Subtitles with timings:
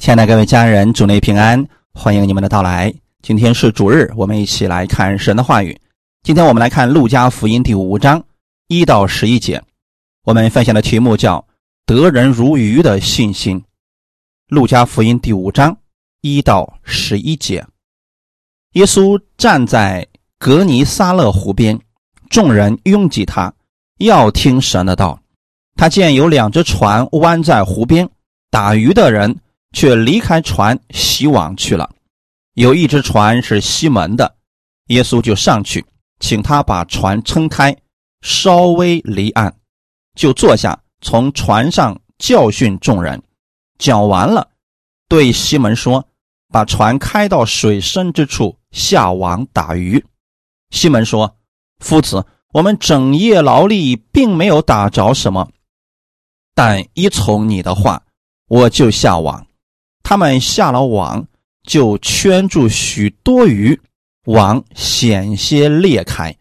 [0.00, 2.90] 亲爱的各位家人，主内平安，欢迎你们的到来。
[3.20, 5.78] 今天是主日，我们一起来看神的话语。
[6.22, 8.24] 今天我们来看《路加福音》第五章
[8.68, 9.62] 一到十一节。
[10.24, 11.46] 我们分享的题目叫
[11.84, 13.60] “得人如鱼的信心”。
[14.48, 15.76] 《路加福音》第五章
[16.22, 17.62] 一到十一节。
[18.72, 20.06] 耶稣站在
[20.38, 21.78] 格尼撒勒湖边，
[22.30, 23.52] 众人拥挤他，
[23.98, 25.20] 要听神的道。
[25.76, 28.08] 他见有两只船弯在湖边，
[28.50, 29.36] 打鱼的人。
[29.72, 31.90] 却离开船洗网去了。
[32.54, 34.36] 有一只船是西门的，
[34.88, 35.84] 耶稣就上去，
[36.18, 37.76] 请他把船撑开，
[38.22, 39.54] 稍微离岸，
[40.14, 43.22] 就坐下，从船上教训众人。
[43.78, 44.50] 讲完了，
[45.08, 46.06] 对西门说
[46.52, 50.04] ：“把船开到水深之处，下网打鱼。”
[50.70, 51.38] 西门说
[51.78, 55.48] ：“夫子，我们整夜劳力，并没有打着什么，
[56.54, 58.02] 但依从你的话，
[58.48, 59.46] 我就下网。”
[60.10, 61.24] 他们下了网，
[61.62, 63.80] 就圈住许多鱼，
[64.24, 66.36] 网险些裂开，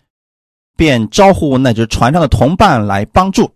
[0.76, 3.54] 便招呼那只船上的同伴来帮助。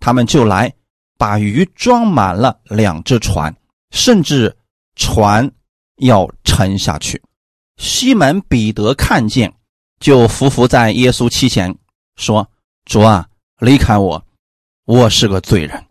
[0.00, 0.70] 他们就来
[1.16, 3.56] 把鱼装满了两只船，
[3.90, 4.54] 甚至
[4.96, 5.50] 船
[5.96, 7.22] 要沉下去。
[7.78, 9.50] 西门彼得看见，
[9.98, 11.74] 就伏伏在耶稣膝前
[12.16, 12.46] 说
[12.84, 13.26] ：“主啊，
[13.60, 14.22] 离开我，
[14.84, 15.82] 我是个罪人。”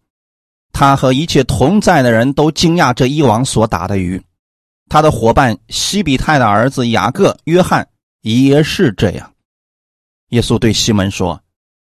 [0.74, 4.22] 他和一切同在的人都惊讶这一网所打的鱼，
[4.90, 7.88] 他的伙伴西比泰的儿子雅各、约翰
[8.22, 9.32] 也是这样。
[10.30, 11.40] 耶稣对西门说：“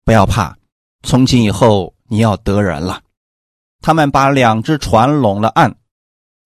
[0.05, 0.55] 不要怕，
[1.03, 3.01] 从今以后你要得人了。”
[3.81, 5.75] 他们把两只船拢了岸，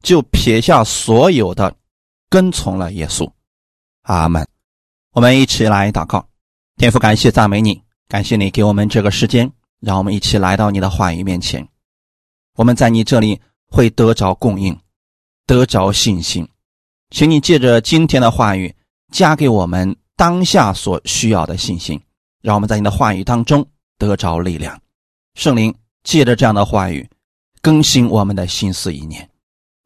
[0.02, 1.74] 就撇下所有的，
[2.30, 3.28] 跟从了耶稣。
[4.02, 4.46] 阿门。
[5.12, 6.24] 我们一起来祷告，
[6.76, 11.68] 天父，感谢赞美你，感谢你给我们这个时间，让我们一起来到你的话语面前。
[12.58, 14.76] 我们在你这里会得着供应，
[15.46, 16.46] 得着信心，
[17.10, 18.74] 请你借着今天的话语
[19.12, 22.00] 加给我们当下所需要的信心，
[22.42, 23.64] 让我们在你的话语当中
[23.96, 24.76] 得着力量。
[25.34, 27.08] 圣灵借着这样的话语
[27.62, 29.30] 更新我们的心思意念，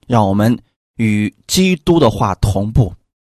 [0.07, 0.59] 让我们
[0.97, 2.91] 与基督的话同步，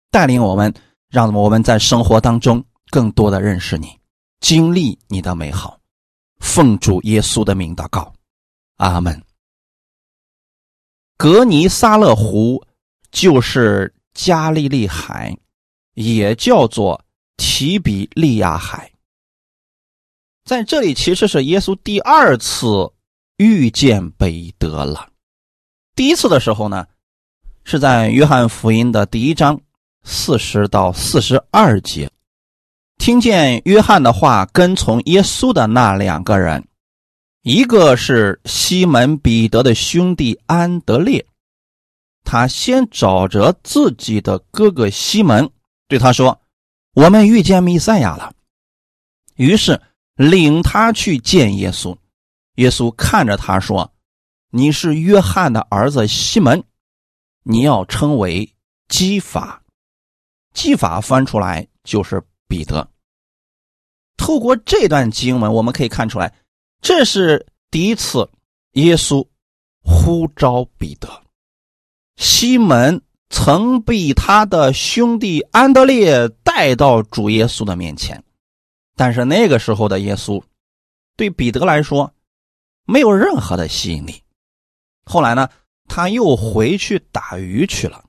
[0.10, 0.74] 带领我们，
[1.12, 3.88] 让我们在生活当中更多的认识你，
[4.40, 5.80] 经历你的美好。
[6.40, 8.12] 奉主耶稣的名祷告，
[8.78, 9.27] 阿门。
[11.18, 12.64] 格尼撒勒湖
[13.12, 15.36] 就是加利利海，
[15.96, 17.04] 也叫做
[17.38, 18.92] 提比利亚海。
[20.46, 22.68] 在这里，其实是耶稣第二次
[23.38, 25.10] 遇见彼得了。
[25.96, 26.86] 第一次的时候呢，
[27.64, 29.60] 是在约翰福音的第一章
[30.04, 32.10] 四十到四十二节，
[33.00, 36.64] 听见约翰的话，跟从耶稣的那两个人。
[37.48, 41.26] 一个是西门彼得的兄弟安德烈，
[42.26, 45.50] 他先找着自己的哥哥西门，
[45.88, 46.42] 对他说
[46.94, 48.34] ：“我们遇见弥赛亚了。”
[49.36, 49.82] 于是
[50.16, 51.96] 领他去见耶稣。
[52.56, 53.94] 耶稣看着他说
[54.52, 56.62] ：“你是约翰的儿子西门，
[57.44, 58.54] 你要称为
[58.90, 59.64] 基法。
[60.54, 62.92] 基法翻出来就是彼得。”
[64.18, 66.34] 透过这段经文，我们可以看出来。
[66.82, 68.30] 这是第一次，
[68.74, 69.28] 耶稣
[69.84, 71.10] 呼召彼得。
[72.16, 78.24] 西门曾被他的兄弟安德烈带到主耶稣的面前，
[78.96, 80.42] 但是那个时候的耶稣
[81.16, 82.14] 对彼得来说
[82.86, 84.24] 没有任何的吸引力。
[85.04, 85.50] 后来呢，
[85.88, 88.04] 他又回去打鱼去了。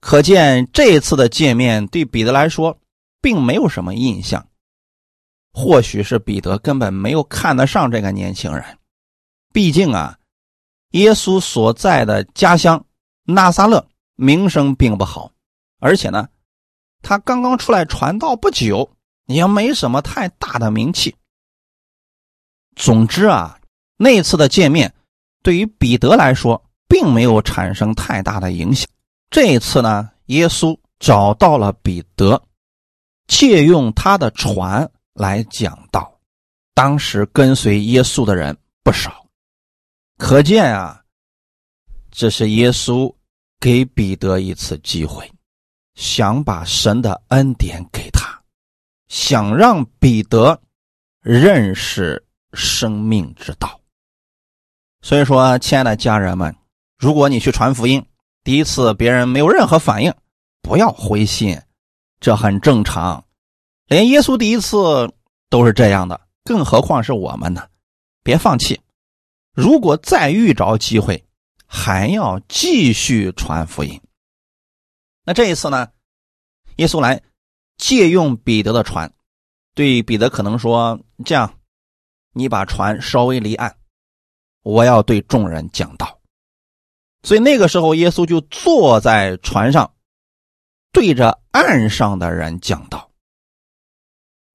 [0.00, 2.78] 可见这次的见面对彼得来说
[3.20, 4.46] 并没有什么印象。
[5.52, 8.78] 或许是彼得根本没有看得上这个年轻人，
[9.52, 10.18] 毕竟啊，
[10.92, 12.84] 耶稣所在的家乡
[13.24, 13.86] 纳撒勒
[14.16, 15.30] 名声并不好，
[15.78, 16.28] 而且呢，
[17.02, 18.96] 他刚刚出来传道不久，
[19.26, 21.14] 也没什么太大的名气。
[22.74, 23.60] 总之啊，
[23.98, 24.94] 那次的见面
[25.42, 28.88] 对于彼得来说并没有产生太大的影响。
[29.28, 32.42] 这一次呢，耶稣找到了彼得，
[33.26, 34.90] 借用他的船。
[35.14, 36.20] 来讲道，
[36.74, 39.26] 当时跟随耶稣的人不少，
[40.18, 41.04] 可见啊，
[42.10, 43.14] 这是耶稣
[43.60, 45.30] 给彼得一次机会，
[45.94, 48.42] 想把神的恩典给他，
[49.08, 50.60] 想让彼得
[51.20, 53.80] 认识生命之道。
[55.02, 56.56] 所以说，亲爱的家人们，
[56.96, 58.06] 如果你去传福音，
[58.44, 60.14] 第一次别人没有任何反应，
[60.62, 61.60] 不要灰心，
[62.20, 63.24] 这很正常。
[63.86, 65.12] 连耶稣第一次
[65.50, 67.68] 都是这样的，更何况是我们呢？
[68.22, 68.80] 别放弃，
[69.52, 71.24] 如果再遇着机会，
[71.66, 74.00] 还要继续传福音。
[75.24, 75.88] 那这一次呢，
[76.76, 77.22] 耶稣来
[77.76, 79.12] 借用彼得的船，
[79.74, 81.58] 对彼得可能说：“这样，
[82.32, 83.76] 你把船稍微离岸，
[84.62, 86.20] 我要对众人讲道。”
[87.22, 89.94] 所以那个时候，耶稣就坐在船上，
[90.92, 93.11] 对着岸上的人讲道。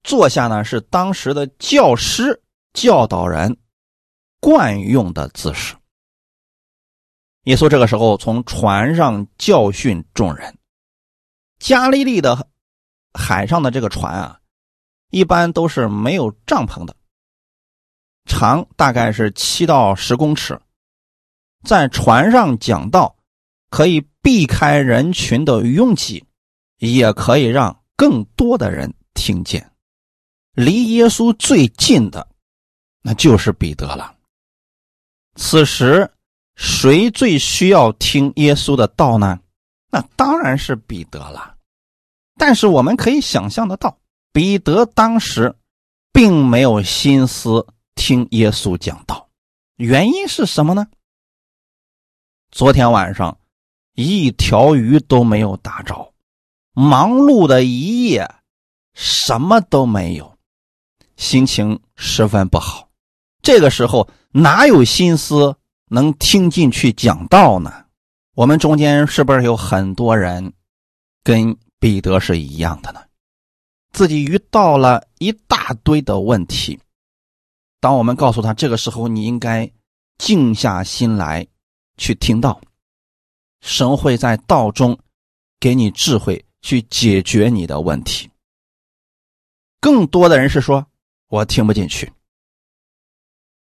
[0.08, 3.58] 坐下呢，是当时的教师教导人
[4.40, 5.76] 惯用的姿势。
[7.42, 10.58] 耶稣这个时候从船上教训众人。
[11.58, 12.48] 加利利的
[13.12, 14.40] 海上的这个船啊，
[15.10, 16.96] 一般都是没有帐篷的，
[18.24, 20.58] 长大概是七到十公尺。
[21.66, 23.14] 在船上讲道，
[23.68, 26.24] 可以避开人群的拥挤，
[26.78, 29.70] 也可以让更多的人听见。
[30.58, 32.26] 离耶稣最近的，
[33.00, 34.12] 那就是彼得了。
[35.36, 36.10] 此时，
[36.56, 39.38] 谁最需要听耶稣的道呢？
[39.88, 41.54] 那当然是彼得了。
[42.36, 44.00] 但是我们可以想象得到，
[44.32, 45.54] 彼得当时
[46.12, 47.64] 并没有心思
[47.94, 49.28] 听耶稣讲道，
[49.76, 50.88] 原因是什么呢？
[52.50, 53.38] 昨天晚上，
[53.94, 56.12] 一条鱼都没有打着，
[56.72, 58.28] 忙碌的一夜，
[58.92, 60.37] 什么都没有，
[61.18, 62.88] 心情十分不好。
[63.42, 65.54] 这个时候哪有心思
[65.90, 67.84] 能听进去讲道呢？
[68.34, 70.54] 我们中间是不是有很多人
[71.22, 73.02] 跟彼得是一样的呢？
[73.92, 76.80] 自己遇到了一大堆的问题，
[77.80, 79.70] 当我们告诉他这个时候你应该
[80.16, 81.46] 静下心来。
[82.00, 82.60] 去听到，
[83.60, 84.96] 神会在道中
[85.58, 88.30] 给你智慧去解决你的问题。
[89.80, 90.86] 更多的人是说，
[91.28, 92.12] 我听不进去，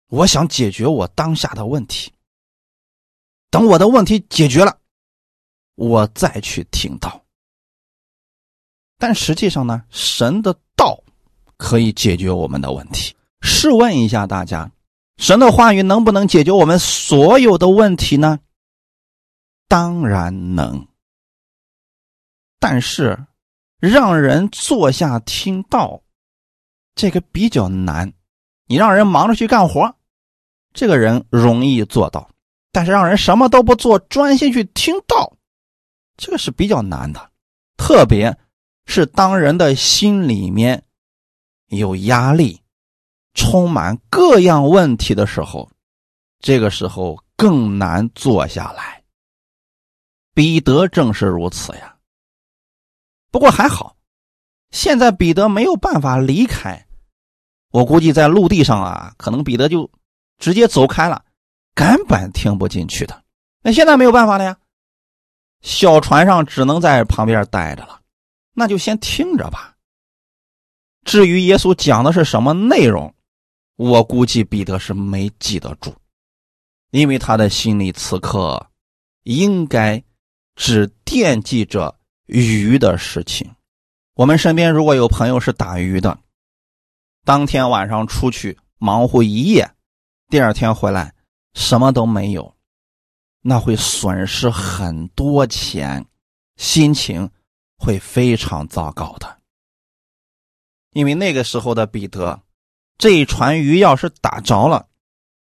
[0.08, 2.12] 我想解决我当下的问题。
[3.50, 4.80] 等我的问题解决了，
[5.75, 7.24] 我再去听到。
[8.98, 11.04] 但实际上呢，神的道
[11.58, 13.16] 可以解决我们的问题。
[13.42, 14.72] 试问一下大家。
[15.18, 18.40] 神的话语能不能解决我们所有的问题呢？
[19.68, 20.88] 当然能。
[22.60, 23.25] 但是，
[23.80, 26.02] 让人坐下听道，
[26.97, 28.11] 这个比较难。
[28.65, 29.95] 你让人忙着去干活，
[30.73, 32.27] 这个人容易做到；
[32.73, 35.31] 但是让人什么都不做，专心去听道，
[36.17, 37.31] 这个是比较难的。
[37.77, 38.38] 特别
[38.85, 40.83] 是当人的心里面
[41.67, 42.61] 有压力。
[43.39, 45.69] 充满各样问题的时候，
[46.39, 49.03] 这个时候更难坐下来。
[50.33, 51.95] 彼得正是如此呀。
[53.29, 53.95] 不过还好，
[54.71, 56.87] 现在彼得没有办法离开。
[57.72, 59.90] 我估计在陆地上啊，可能彼得就
[60.38, 61.24] 直接走开了，
[61.75, 63.24] 根本听不进去的。
[63.62, 64.58] 那现在没有办法了呀，
[65.62, 68.02] 小船上只能在旁边待着了，
[68.54, 69.75] 那就先听着吧。
[71.04, 73.14] 至于耶稣讲的是什么内容？
[73.75, 75.94] 我估计彼得是没记得住，
[76.92, 78.66] 因为他的心里此刻
[79.24, 80.04] 应该
[80.56, 83.48] 只惦记着鱼的事情。
[84.16, 86.18] 我们身边如果有朋友是打鱼的，
[87.27, 89.69] 当天晚上出去忙活一夜，
[90.29, 91.13] 第二天回来
[91.53, 92.56] 什么都没有，
[93.41, 96.07] 那会损失很多钱，
[96.56, 97.30] 心情
[97.78, 99.42] 会非常糟糕的。
[100.92, 102.42] 因为那个时候的彼得。
[102.97, 104.87] 这一船鱼要是打着了，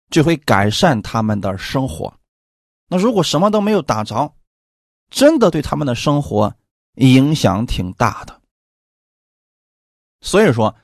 [0.09, 2.11] 就会改善他们的生活。
[2.87, 4.35] 那如果什么都没有打着，
[5.11, 6.55] 真的对他们的生活
[6.95, 8.41] 影响挺大的。
[10.21, 10.75] 所以说，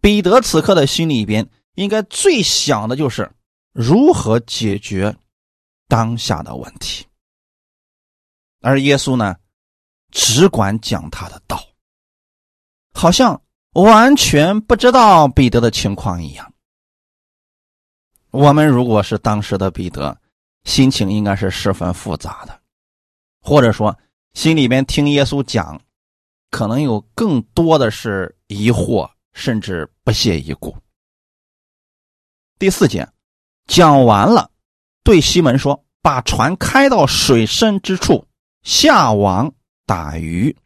[0.00, 3.30] 彼得此刻的心里边应该最想的就是
[3.72, 5.16] 如何解决
[5.88, 7.06] 当下的问题，
[8.60, 9.36] 而耶稣呢，
[10.10, 11.62] 只管讲他的道，
[12.92, 13.40] 好像。
[13.74, 16.52] 完全不知道彼得的情况一样。
[18.32, 20.20] 我们如果是当时的彼得，
[20.64, 22.60] 心情应该是十分复杂的，
[23.40, 23.96] 或者说
[24.34, 25.80] 心里边听耶稣讲，
[26.50, 29.08] 可能有更多的是疑惑，
[29.40, 30.76] 甚至不屑一顾。
[32.60, 33.08] 第四节
[33.66, 34.52] 讲完了，
[35.02, 38.28] 对西门说：“把船开到水深之处，
[38.62, 39.52] 下网
[39.84, 40.56] 打鱼。”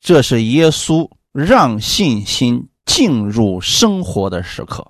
[0.00, 1.10] 这是耶稣。
[1.34, 4.86] 让信心进入生活的时刻。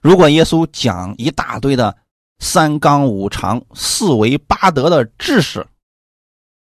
[0.00, 1.94] 如果耶稣讲一大堆的
[2.38, 5.68] 三纲五常、四维八德的知识，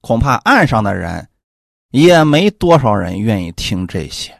[0.01, 1.28] 恐怕岸上的人
[1.91, 4.35] 也没多少人愿意听这些。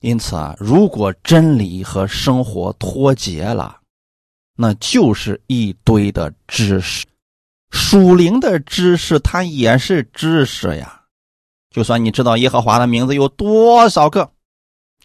[0.00, 3.80] 因此啊，如果真理和生活脱节了，
[4.54, 7.06] 那就是一堆的知识。
[7.70, 11.02] 属灵的知识，它也是知识呀。
[11.70, 14.32] 就算你知道耶和华的名字有多少个，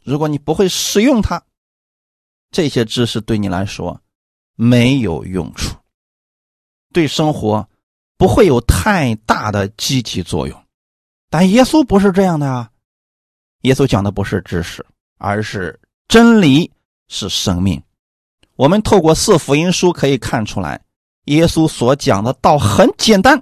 [0.03, 1.41] 如果你不会使用它，
[2.51, 3.99] 这些知识对你来说
[4.55, 5.75] 没有用处，
[6.93, 7.67] 对生活
[8.17, 10.60] 不会有太大的积极作用。
[11.31, 12.69] 但耶稣不是这样的啊！
[13.61, 14.85] 耶稣讲的不是知识，
[15.17, 16.69] 而是真理，
[17.07, 17.81] 是生命。
[18.57, 20.83] 我们透过四福音书可以看出来。
[21.25, 23.41] 耶稣所讲的道很简单，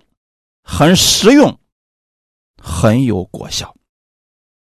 [0.62, 1.60] 很实用，
[2.62, 3.75] 很有果效，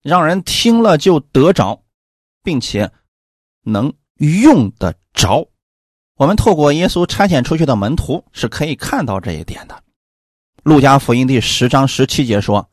[0.03, 1.83] 让人听了就得着，
[2.45, 2.89] 并且
[3.63, 5.45] 能用得着。
[6.15, 9.83] 我们透过耶稣差遣出去的门徒是可以看到这一点的。
[10.63, 12.71] 路加福音第十章十七节说：“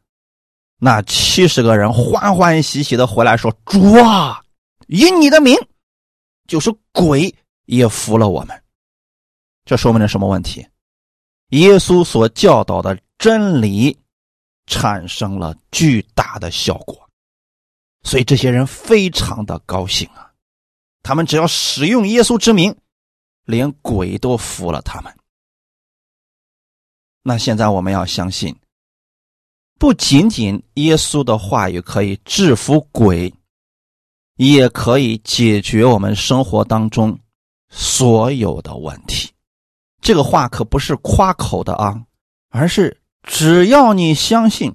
[0.77, 4.44] 那七十个人欢欢喜喜的回来说：‘主啊，
[4.88, 5.55] 以你的名，
[6.48, 7.34] 就是鬼
[7.65, 8.63] 也服了我们。’”
[9.65, 10.67] 这说明了什么问题？
[11.50, 13.98] 耶稣所教导的真理
[14.65, 17.10] 产生了巨大的效果，
[18.03, 20.32] 所以这些人非常的高兴啊！
[21.01, 22.75] 他们只要使用耶稣之名，
[23.46, 25.15] 连鬼都服了他们。
[27.22, 28.55] 那现在我们要相信，
[29.77, 33.34] 不仅仅耶稣的话语可以制服鬼，
[34.38, 37.20] 也可以解决我们生活当中
[37.70, 39.29] 所有的问题。
[40.01, 42.01] 这个话可不是夸口的啊，
[42.50, 44.74] 而是只要你相信，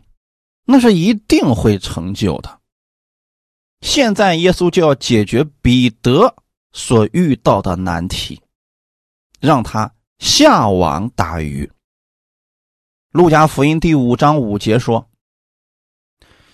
[0.64, 2.58] 那是一定会成就的。
[3.80, 6.34] 现在耶稣就要解决彼得
[6.72, 8.38] 所遇到的难题，
[9.40, 11.70] 让他下网打鱼。
[13.10, 15.10] 路加福音第五章五节说：“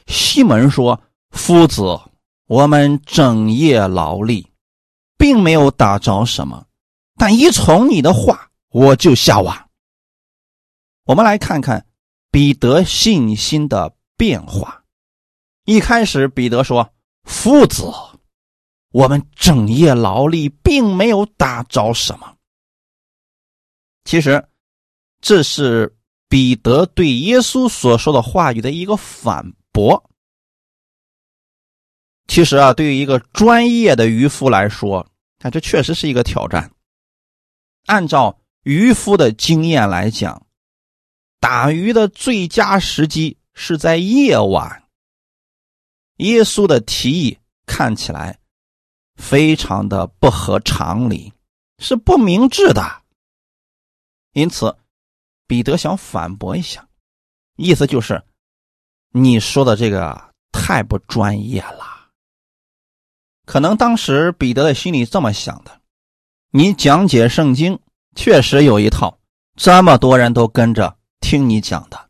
[0.08, 2.00] 西门说，夫子，
[2.46, 4.50] 我们整夜劳力，
[5.18, 6.66] 并没有打着什么，
[7.16, 9.70] 但依从你的话。”我就下网。
[11.04, 11.86] 我们来看看
[12.30, 14.84] 彼得信心的变化。
[15.64, 16.92] 一开始，彼得说
[17.24, 17.90] ：“夫子，
[18.90, 22.36] 我们整夜劳力，并没有打着什么。”
[24.04, 24.46] 其实，
[25.22, 25.95] 这是
[26.28, 30.10] 彼得对耶稣所说的话语的一个反驳。
[32.26, 35.06] 其实啊，对于一个专业的渔夫来说，
[35.38, 36.72] 啊，这确实是一个挑战。
[37.86, 40.44] 按照渔夫的经验来讲，
[41.38, 44.82] 打鱼的最佳时机是在夜晚。
[46.16, 48.38] 耶稣的提议看起来
[49.14, 51.32] 非常的不合常理，
[51.78, 53.02] 是不明智的。
[54.32, 54.76] 因此，
[55.46, 56.88] 彼得想反驳一下，
[57.56, 58.22] 意思就是
[59.10, 62.10] 你说的这个太不专业了。
[63.44, 65.80] 可能当时彼得的心里这么想的：
[66.50, 67.80] 你讲解圣经。
[68.18, 69.18] 确实有一套，
[69.56, 72.08] 这么多人都跟着听你讲的，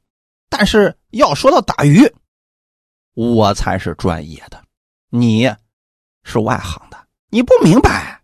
[0.49, 2.15] 但是要说到打鱼，
[3.15, 4.65] 我才是专业的，
[5.09, 5.53] 你
[6.23, 8.23] 是外行的，你不明白，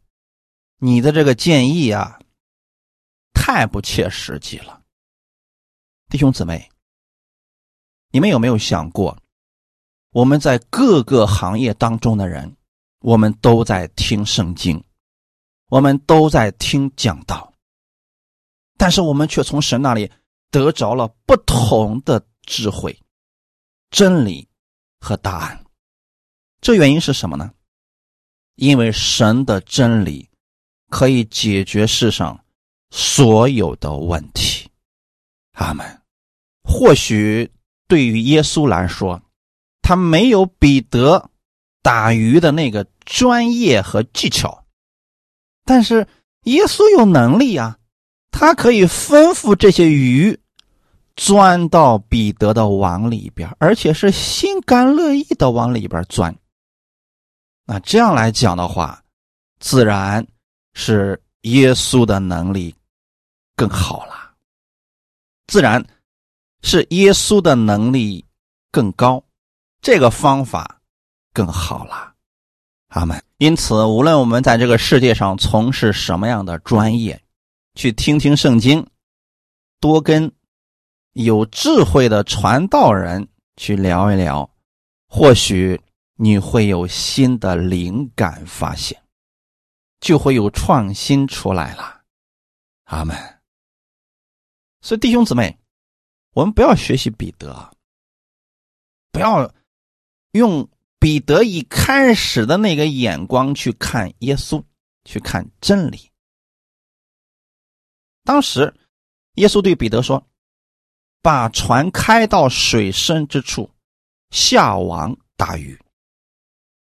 [0.78, 2.20] 你的这个建议啊，
[3.34, 4.81] 太不切实际了。
[6.12, 6.70] 弟兄姊妹，
[8.10, 9.16] 你们有没有想过，
[10.10, 12.54] 我们在各个行业当中的人，
[12.98, 14.84] 我们都在听圣经，
[15.70, 17.54] 我们都在听讲道。
[18.76, 20.12] 但是我们却从神那里
[20.50, 22.94] 得着了不同的智慧、
[23.88, 24.46] 真理
[25.00, 25.64] 和答案。
[26.60, 27.54] 这原因是什么呢？
[28.56, 30.28] 因为神的真理
[30.90, 32.38] 可以解决世上
[32.90, 34.70] 所有的问题。
[35.52, 36.01] 阿门。
[36.72, 37.50] 或许
[37.86, 39.20] 对于耶稣来说，
[39.82, 41.30] 他没有彼得
[41.82, 44.64] 打鱼的那个专业和技巧，
[45.64, 46.06] 但是
[46.44, 47.78] 耶稣有能力啊。
[48.34, 50.40] 他可以吩咐这些鱼
[51.16, 56.34] 钻到彼得的网里边，而且是心甘乐意的往里边钻。
[57.66, 59.04] 那这样来讲的话，
[59.60, 60.26] 自然
[60.72, 62.74] 是耶稣的能力
[63.54, 64.32] 更好了，
[65.46, 65.84] 自然
[66.62, 68.24] 是耶稣的能力
[68.70, 69.22] 更高，
[69.80, 70.80] 这个方法
[71.32, 72.14] 更好了。
[72.88, 73.22] 阿门。
[73.38, 77.20] 因此，无论我们在这个世界上从事什么样的专业，
[77.74, 78.86] 去听听圣经，
[79.80, 80.32] 多跟
[81.14, 83.26] 有智慧的传道人
[83.56, 84.48] 去聊一聊，
[85.08, 85.80] 或许
[86.14, 89.02] 你会有新的灵感发现，
[89.98, 92.02] 就会有创新出来了。
[92.84, 93.16] 阿门。
[94.82, 95.58] 所以弟兄姊妹，
[96.32, 97.76] 我们不要学习彼得，
[99.10, 99.54] 不要
[100.32, 104.62] 用彼得一开始的那个眼光去看耶稣，
[105.04, 106.10] 去看真理。
[108.24, 108.74] 当时
[109.34, 110.26] 耶稣对彼得说
[111.20, 113.70] ：“把船开到水深之处，
[114.30, 115.78] 下网打鱼。”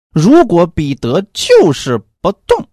[0.09, 2.69] 如果彼得就是不动，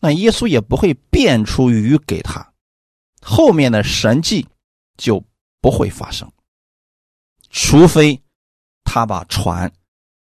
[0.00, 2.54] 那耶稣也不会变出鱼给他，
[3.20, 4.48] 后面的神迹
[4.96, 5.22] 就
[5.60, 6.30] 不会发生。
[7.50, 8.22] 除非
[8.84, 9.72] 他把船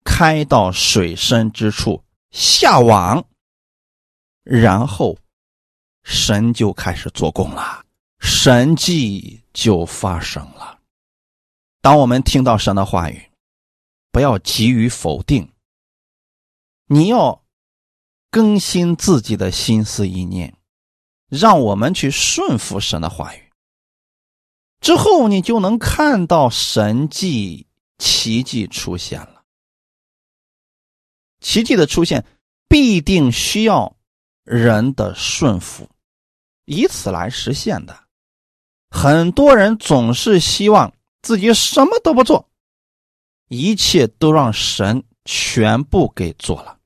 [0.03, 3.25] 开到水深之处下网，
[4.43, 5.17] 然后
[6.03, 7.85] 神就开始做工了，
[8.19, 10.79] 神迹就发生了。
[11.81, 13.31] 当我们听到神的话语，
[14.11, 15.53] 不要急于否定。
[16.87, 17.43] 你要
[18.31, 20.55] 更新自己的心思意念，
[21.29, 23.46] 让我们去顺服神的话语，
[24.79, 27.67] 之后你就能看到神迹
[27.97, 29.43] 奇迹出现了。
[31.39, 32.25] 奇迹的出现
[32.67, 33.95] 必定需要
[34.43, 35.89] 人的顺服，
[36.65, 38.05] 以此来实现的。
[38.89, 42.49] 很多人总是希望自己什么都不做，
[43.49, 46.79] 一切都让神全部给做了。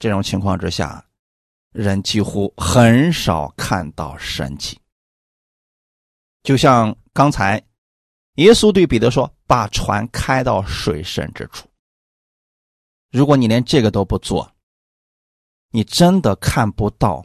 [0.00, 1.04] 这种情况之下，
[1.72, 4.78] 人几乎很少看到神迹。
[6.44, 7.60] 就像刚才，
[8.34, 11.66] 耶稣对彼得说：“把船开到水深之处。”
[13.10, 14.52] 如果你连这个都不做，
[15.70, 17.24] 你真的看不到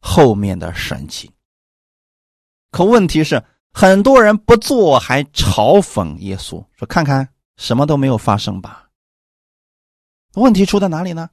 [0.00, 1.28] 后面的神迹。
[2.70, 8.88] 可问题是，很多人不做还嘲讽耶稣，说：“看看，什么都没有发生吧？”
[10.34, 11.30] 问题出在哪里呢？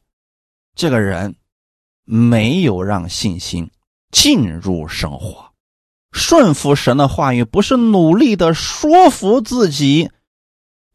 [0.75, 1.35] 这个人
[2.03, 3.69] 没有让信心
[4.11, 5.46] 进入生活，
[6.11, 10.11] 顺服神的话语，不是努力的说服自己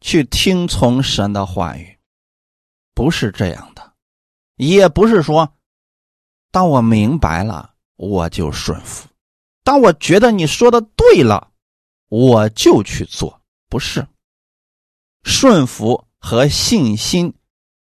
[0.01, 1.97] 去听从神的话语，
[2.93, 3.93] 不是这样的，
[4.55, 5.53] 也不是说
[6.51, 9.07] 当我明白了我就顺服，
[9.63, 11.51] 当我觉得你说的对了，
[12.09, 14.07] 我就去做，不是
[15.23, 17.33] 顺服和信心。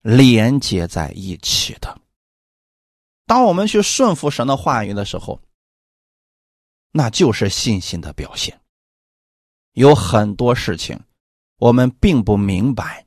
[0.04, 2.00] 连接在一起的。
[3.26, 5.42] 当我们去顺服神的话语的时候，
[6.92, 8.60] 那就是信心的表现。
[9.74, 11.00] 有很多事情
[11.58, 13.06] 我们并不明白，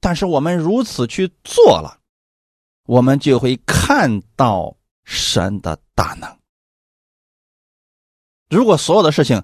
[0.00, 2.00] 但是我们如此去做了，
[2.84, 6.38] 我们就会看到神的大能。
[8.50, 9.42] 如果所有的事情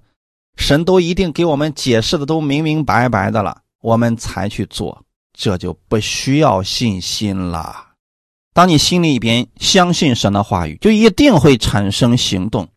[0.57, 5.05] 神都一定给我们解释的都明明白白的了，我们才去做。
[5.37, 7.93] 这就不需要信心了。
[8.53, 12.69] 当你心里边相信神的话语，就一定会产生行动。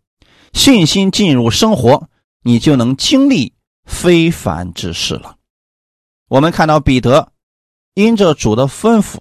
[0.54, 2.10] 信心进入生活，
[2.44, 3.54] 你就能经历
[3.86, 5.38] 非凡之事了。
[6.28, 7.32] 我们看到彼得
[7.94, 9.20] 因着主的吩咐，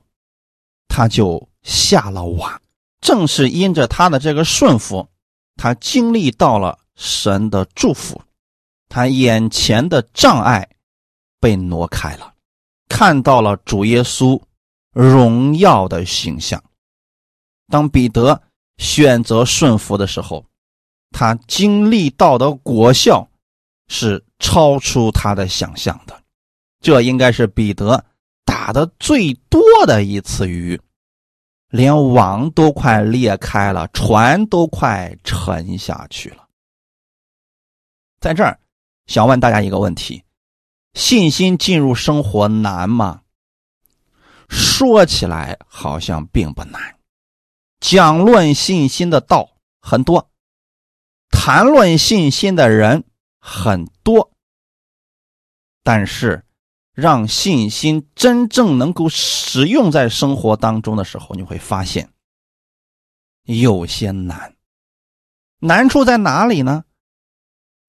[0.88, 2.60] 他就下了网。
[3.00, 5.08] 正是因着他的这个顺服，
[5.56, 8.20] 他经历到了神的祝福，
[8.88, 10.68] 他眼前的障碍
[11.38, 12.34] 被挪开了。
[12.88, 14.40] 看到了主耶稣
[14.92, 16.62] 荣耀的形象。
[17.68, 18.42] 当彼得
[18.78, 20.44] 选择顺服的时候，
[21.18, 23.26] 他经历到的果效
[23.88, 26.22] 是超出他的想象的。
[26.82, 28.04] 这应该是彼得
[28.44, 30.78] 打的最多的一次鱼，
[31.70, 36.46] 连网都快裂开了，船都快沉下去了。
[38.20, 38.60] 在这儿，
[39.06, 40.22] 想问大家一个问题。
[40.92, 43.22] 信心进入生活难吗？
[44.50, 46.98] 说起来好像并不难。
[47.80, 49.48] 讲论信心的道
[49.80, 50.28] 很多，
[51.30, 53.04] 谈论信心的人
[53.38, 54.32] 很多，
[55.82, 56.44] 但是
[56.92, 62.10] 让信心真正能够使用在生活当中的时候，你会发现
[63.44, 64.54] 有些难。
[65.58, 66.84] 难处在哪里呢？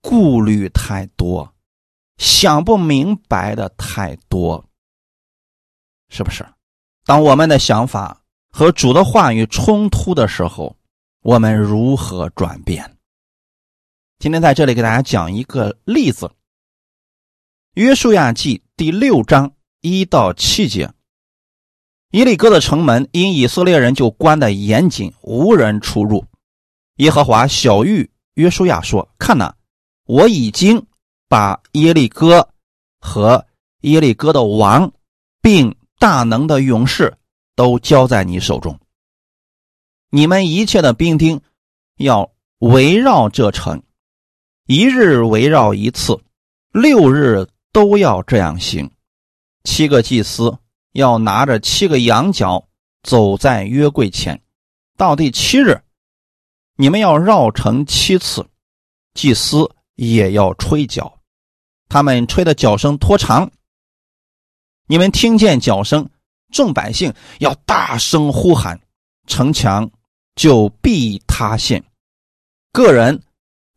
[0.02, 1.54] 顾虑太多。
[2.17, 4.67] 想不明白的太多，
[6.10, 6.43] 是不是？
[7.06, 10.76] 当我们的想法和主的话语冲突的时候，
[11.21, 12.97] 我们如何转变？
[14.20, 16.26] 今天在这里给大家讲一个例子，
[17.74, 20.92] 《约书亚记》第六章一到七节：
[22.12, 26.26] 耶利哥的城门因以色列人就关得严谨，无人出入。
[26.96, 29.54] 耶和华小玉约书亚说：“看呐，
[30.06, 30.86] 我已经。”
[31.30, 32.48] 把耶利哥
[33.02, 33.46] 和
[33.82, 34.94] 耶利哥的王，
[35.42, 37.18] 并大能的勇士
[37.54, 38.80] 都交在你手中。
[40.10, 41.42] 你们一切的兵丁
[41.98, 43.84] 要围绕这城，
[44.68, 46.20] 一日围绕一次，
[46.74, 48.92] 六日都要这样行。
[49.64, 50.58] 七个祭司
[50.92, 52.68] 要拿着七个羊角
[53.02, 54.42] 走在约柜前，
[54.98, 55.82] 到第七日，
[56.76, 58.46] 你们要绕城七次，
[59.14, 61.18] 祭司也要吹角，
[61.88, 63.50] 他们吹的角声拖长。
[64.86, 66.10] 你们听见角声，
[66.52, 68.78] 众百姓要大声呼喊，
[69.28, 69.90] 城墙
[70.36, 71.82] 就必塌陷。
[72.74, 73.24] 个人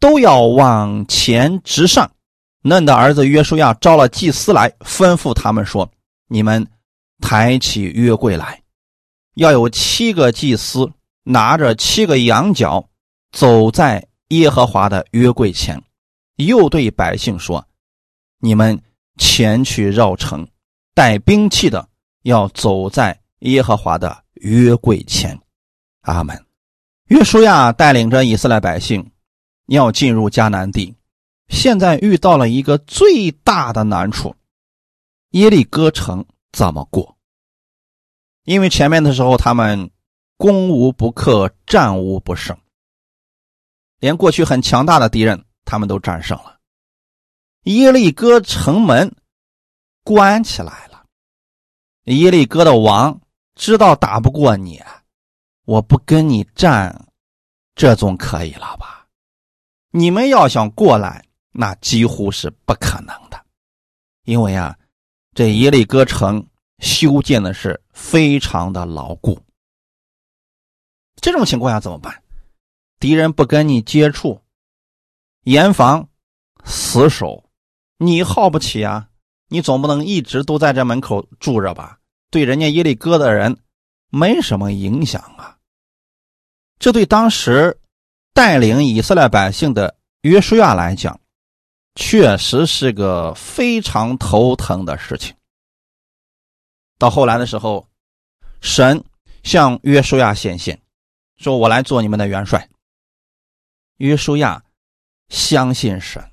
[0.01, 2.11] 都要往前直上。
[2.63, 5.91] 嫩的儿子约书亚招了祭司来，吩咐他们说
[6.29, 6.67] ：“你们
[7.21, 8.61] 抬起约柜来，
[9.35, 10.91] 要有七个祭司
[11.23, 12.87] 拿着七个羊角，
[13.33, 15.81] 走在耶和华的约柜前。”
[16.37, 17.63] 又对百姓说
[18.41, 18.81] ：“你们
[19.19, 20.47] 前去绕城，
[20.95, 21.87] 带兵器的
[22.23, 25.39] 要走在耶和华的约柜前。”
[26.03, 26.39] 阿门。
[27.09, 29.11] 约书亚带领着以色列百姓
[29.75, 30.95] 要进入迦南地。
[31.49, 34.35] 现在遇到了一个最大的难处，
[35.31, 37.17] 耶利哥城怎么过？
[38.45, 39.91] 因为前面的时候他们
[40.37, 42.57] 攻无不克，战无不胜，
[43.99, 46.59] 连过去很强大的敌人他们都战胜了。
[47.65, 49.15] 耶利哥城门
[50.03, 51.05] 关起来了，
[52.05, 53.21] 耶利哥的王
[53.55, 54.83] 知道打不过你，
[55.65, 57.09] 我不跟你战，
[57.75, 59.00] 这总可以了吧？
[59.91, 61.25] 你们要想过来。
[61.53, 63.45] 那几乎是不可能的，
[64.23, 64.79] 因为啊，
[65.35, 66.47] 这耶利哥城
[66.79, 69.37] 修建的是非常的牢固。
[71.17, 72.23] 这种情况下怎么办？
[73.01, 74.41] 敌人不跟你接触，
[75.43, 76.09] 严防
[76.65, 77.51] 死守，
[77.99, 79.09] 你耗不起啊！
[79.49, 81.99] 你总不能一直都在这门口住着吧？
[82.31, 83.59] 对人家耶利哥的人
[84.09, 85.59] 没什么影响啊。
[86.79, 87.80] 这对当时
[88.33, 91.21] 带领以色列百姓的约书亚来讲，
[91.95, 95.35] 确实是个非常头疼的事情。
[96.99, 97.89] 到后来的时候，
[98.61, 99.03] 神
[99.43, 100.81] 向约书亚显现，
[101.37, 102.69] 说：“我来做你们的元帅。”
[103.97, 104.63] 约书亚
[105.29, 106.31] 相信神，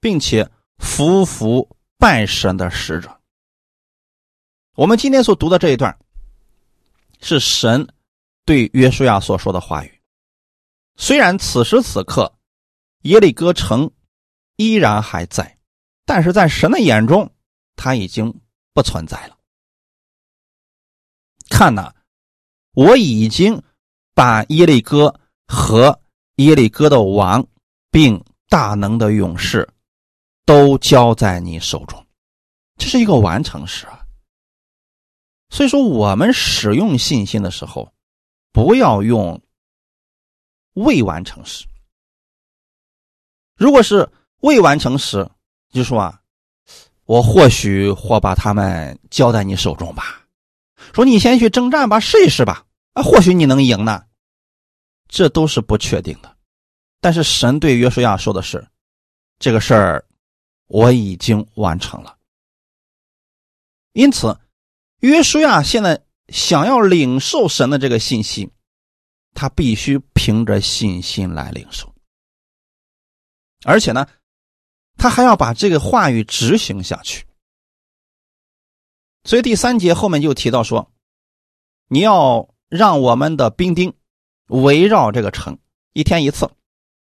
[0.00, 3.20] 并且服服拜神的使者。
[4.74, 5.96] 我们今天所读的这一段，
[7.20, 7.86] 是神
[8.44, 9.93] 对约书亚所说的话语。
[10.96, 12.34] 虽然此时此刻
[13.02, 13.90] 耶利哥城。
[14.56, 15.58] 依然还在，
[16.04, 17.34] 但是在神的眼中，
[17.74, 18.40] 他已经
[18.72, 19.36] 不存在了。
[21.50, 21.92] 看呐，
[22.72, 23.60] 我已经
[24.14, 26.00] 把耶利哥和
[26.36, 27.44] 耶利哥的王，
[27.90, 29.68] 并大能的勇士，
[30.46, 32.06] 都交在你手中，
[32.76, 34.06] 这是一个完成时啊。
[35.50, 37.92] 所以说，我们使用信心的时候，
[38.52, 39.42] 不要用
[40.74, 41.66] 未完成时。
[43.56, 44.08] 如果是。
[44.40, 45.26] 未完成时，
[45.72, 46.20] 就说啊，
[47.06, 50.26] 我或许或把他们交在你手中吧。
[50.92, 54.04] 说你先去征战吧，试一试吧，啊，或许你能赢呢。
[55.08, 56.36] 这都是不确定的。
[57.00, 58.68] 但是神对约书亚说的是，
[59.38, 60.04] 这个事儿
[60.66, 62.18] 我已经完成了。
[63.94, 64.38] 因此，
[65.00, 68.52] 约书亚现在想要领受神的这个信息，
[69.34, 71.92] 他必须凭着信心来领受，
[73.64, 74.06] 而且呢。
[74.96, 77.26] 他还要把这个话语执行下去，
[79.24, 80.92] 所以第三节后面就提到说
[81.90, 83.92] ：“你要让我们的兵丁
[84.46, 85.58] 围绕这个城，
[85.94, 86.48] 一天一次，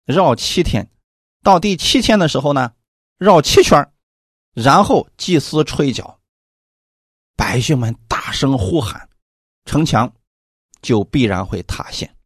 [0.04, 0.92] 绕七天。
[1.42, 2.74] 到第七天的时候呢，
[3.18, 3.90] 绕七圈，
[4.54, 6.20] 然后祭司吹角，
[7.38, 9.10] 百姓们大声呼喊，
[9.64, 10.14] 城墙
[10.82, 12.17] 就必然会塌陷。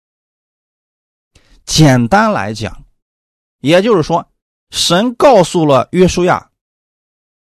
[1.66, 2.86] 简单来讲，
[3.60, 4.28] 也就是说。”
[4.72, 6.50] 神告诉了约书亚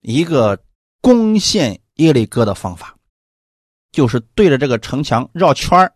[0.02, 0.64] 一个
[1.02, 2.96] 攻陷耶利哥的方法，
[3.92, 5.92] 就是对着这个城墙绕圈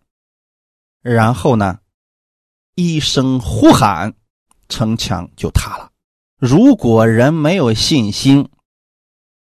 [1.03, 1.81] 然后呢，
[2.73, 4.11] 一声呼喊，
[4.69, 5.91] 城墙就塌了。
[6.35, 8.49] 如果人没有信心，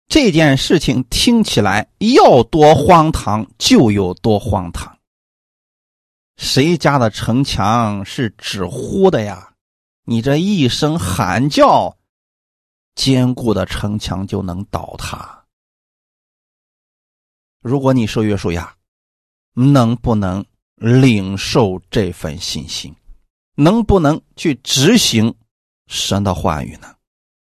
[0.08, 4.93] 这件事情听起来要多荒唐就有多荒唐。
[6.37, 9.55] 谁家的城墙是纸糊的呀？
[10.05, 11.97] 你这一声喊叫，
[12.94, 15.44] 坚固的城墙就能倒塌。
[17.61, 18.77] 如果你是约书亚，
[19.55, 20.44] 能不能
[20.75, 22.94] 领受这份信心？
[23.55, 25.35] 能不能去执行
[25.87, 26.94] 神的话语呢？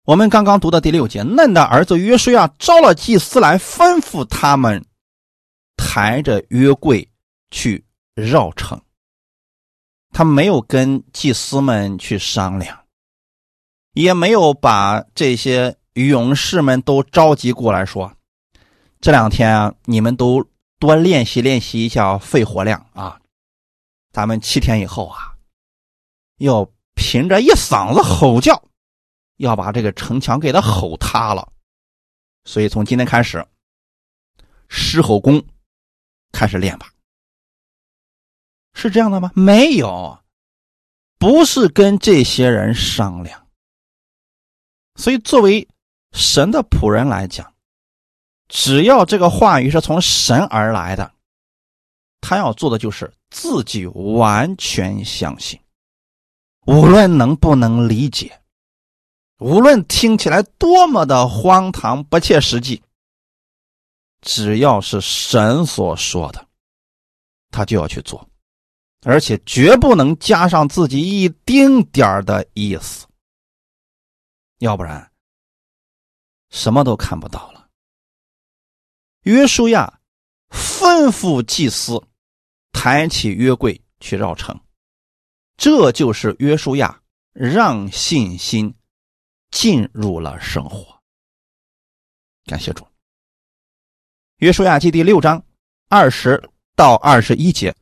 [0.05, 4.85] 我们刚刚读的第六节，嫩的儿子约书亚招了祭司来，吩咐他们
[5.77, 7.09] 抬着约柜
[7.51, 7.83] 去
[8.15, 8.81] 绕城。
[10.11, 12.85] 他没有跟祭司们去商量，
[13.95, 18.17] 也没有把这些勇士们都召集过来说
[19.03, 20.49] ：“这两天你们都
[20.79, 23.21] 多练习练习一下肺活量啊，
[24.13, 25.35] 咱们七天以后啊，
[26.39, 28.63] 要凭着一嗓子吼叫，
[29.39, 31.53] 要把这个城墙给他吼塌了。
[32.45, 33.45] 所以从今天开始，
[34.69, 35.45] 狮吼功
[36.31, 36.94] 开始练吧。
[38.75, 39.31] 是这样的吗？
[39.35, 40.19] 没有，
[41.19, 43.47] 不是跟这些人商量。
[44.97, 45.67] 所以作为
[46.13, 47.55] 神的仆人来讲，
[48.49, 51.13] 只要这个话语是从神而来的，
[52.21, 55.59] 他要做的就是自己完全相信，
[56.67, 58.41] 无论能不能理解，
[59.39, 62.83] 无论听起来多么的荒唐不切实际，
[64.21, 66.47] 只要是神所说的，
[67.51, 68.29] 他就要去做。
[69.05, 73.07] 而且绝不能加上自己一丁点儿的意思，
[74.59, 75.13] 要不然
[76.49, 77.69] 什么都看不到了。
[79.25, 80.01] 约书亚
[80.49, 82.03] 吩咐祭司
[82.73, 84.59] 抬起约柜去绕城，
[85.57, 87.03] 这就是约书亚
[87.35, 88.75] 让信心
[89.51, 90.99] 进入了生活。
[92.47, 92.87] 感谢主。
[94.37, 95.45] 约书亚记第六章
[95.89, 97.75] 二十到二十一节。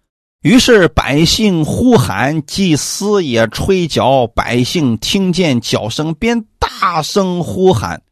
[0.42, 4.26] 于是百姓呼喊，祭司也吹角。
[4.26, 8.02] 百姓听见角声，便大声呼喊，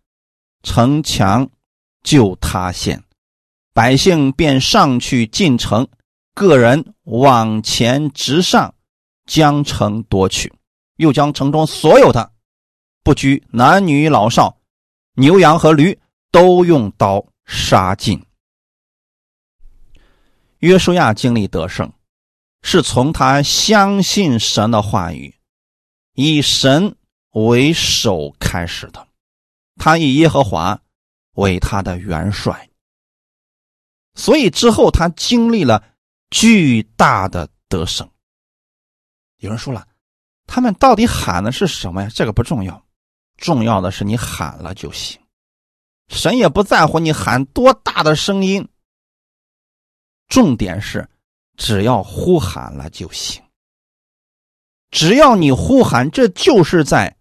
[0.62, 1.50] 城墙
[2.04, 3.02] 就塌陷。
[3.72, 5.88] 百姓便上去进城，
[6.32, 8.72] 个人往前直上，
[9.26, 10.52] 将城夺取，
[10.98, 12.30] 又将城中所有的，
[13.02, 14.56] 不拘男女老少，
[15.14, 15.98] 牛羊和驴，
[16.30, 18.24] 都用刀杀尽。
[20.58, 21.92] 约书亚经历得胜。
[22.62, 25.34] 是从他相信神的话语，
[26.14, 26.96] 以神
[27.32, 29.08] 为首开始的。
[29.76, 30.78] 他以耶和华
[31.36, 32.68] 为他的元帅，
[34.14, 35.82] 所以之后他经历了
[36.30, 38.08] 巨大的得胜。
[39.38, 39.88] 有人说了，
[40.46, 42.10] 他们到底喊的是什么呀？
[42.14, 42.84] 这个不重要，
[43.38, 45.18] 重要的是你喊了就行。
[46.08, 48.68] 神也不在乎你喊多大的声音，
[50.28, 51.08] 重点是。
[51.60, 53.42] 只要呼喊了就行。
[54.90, 57.14] 只要你呼喊，这就是在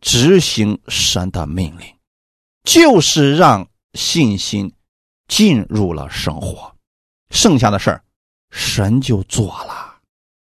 [0.00, 1.86] 执行神的命令，
[2.64, 3.64] 就是让
[3.94, 4.74] 信心
[5.28, 6.74] 进入了生活。
[7.30, 8.02] 剩下的事儿，
[8.50, 10.00] 神就做了。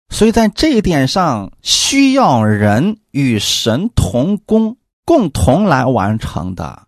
[0.09, 6.88] 所以在这一点上，需要人与神同工，共同来完成的。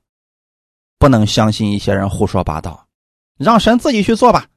[0.99, 2.87] 不能相信一些人胡说八道，
[3.39, 4.47] 让神自己去做吧。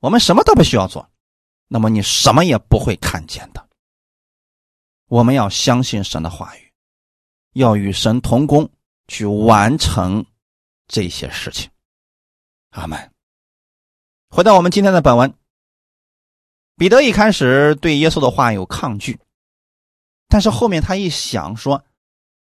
[0.00, 1.08] 我们什么都不需要做。
[1.68, 3.68] 那么你什么也不会看见的。
[5.06, 6.72] 我们要相信神的话语，
[7.52, 8.70] 要与神同工，
[9.06, 10.24] 去完成
[10.88, 11.70] 这些事情。
[12.70, 13.10] 阿门。
[14.30, 15.32] 回到我们今天的本文，
[16.76, 19.20] 彼得一开始对耶稣的话有抗拒，
[20.28, 21.84] 但是后面他一想说：“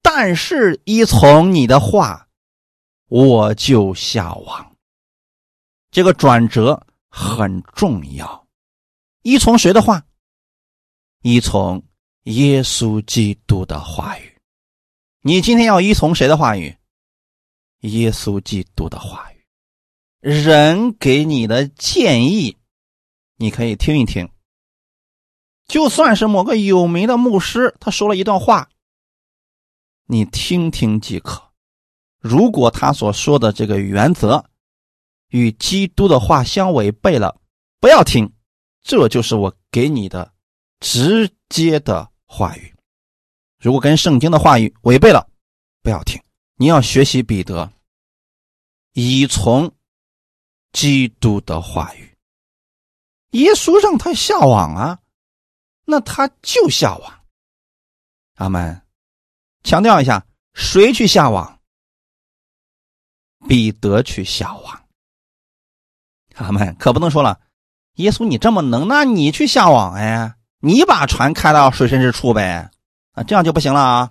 [0.04, 2.28] 但是依从你的话，
[3.08, 4.76] 我就下网。”
[5.90, 8.41] 这个转折很重要。
[9.24, 10.04] 依从谁的话？
[11.22, 11.84] 依从
[12.24, 14.36] 耶稣基督的话语。
[15.22, 16.76] 你今天要依从谁的话语？
[17.82, 19.46] 耶稣基督的话语。
[20.20, 22.58] 人给你的建议，
[23.38, 24.28] 你可以听一听。
[25.68, 28.70] 就算是某个有名的牧师，他说了一段话，
[30.06, 31.42] 你听听即可。
[32.20, 34.44] 如果他所说的这个原则
[35.30, 37.40] 与基督的话相违背了，
[37.80, 38.32] 不要听。
[38.84, 40.34] 这就是我给你的
[40.80, 42.74] 直接的话语。
[43.60, 45.30] 如果跟圣经的话语违背了，
[45.82, 46.22] 不要听。
[46.56, 47.72] 你要学习彼得，
[48.94, 49.72] 依从
[50.72, 52.18] 基督的话语。
[53.32, 55.00] 耶稣让他下网啊，
[55.86, 57.26] 那他就下网。
[58.36, 58.82] 阿门。
[59.64, 61.62] 强调一下，谁去下网？
[63.48, 64.90] 彼得去下网。
[66.36, 66.76] 阿门。
[66.78, 67.40] 可不能说了。
[67.96, 72.72] 耶稣，你这么能，那你去下网哎，你把船开到水深之处呗，
[73.12, 74.10] 啊，这样就不行了啊。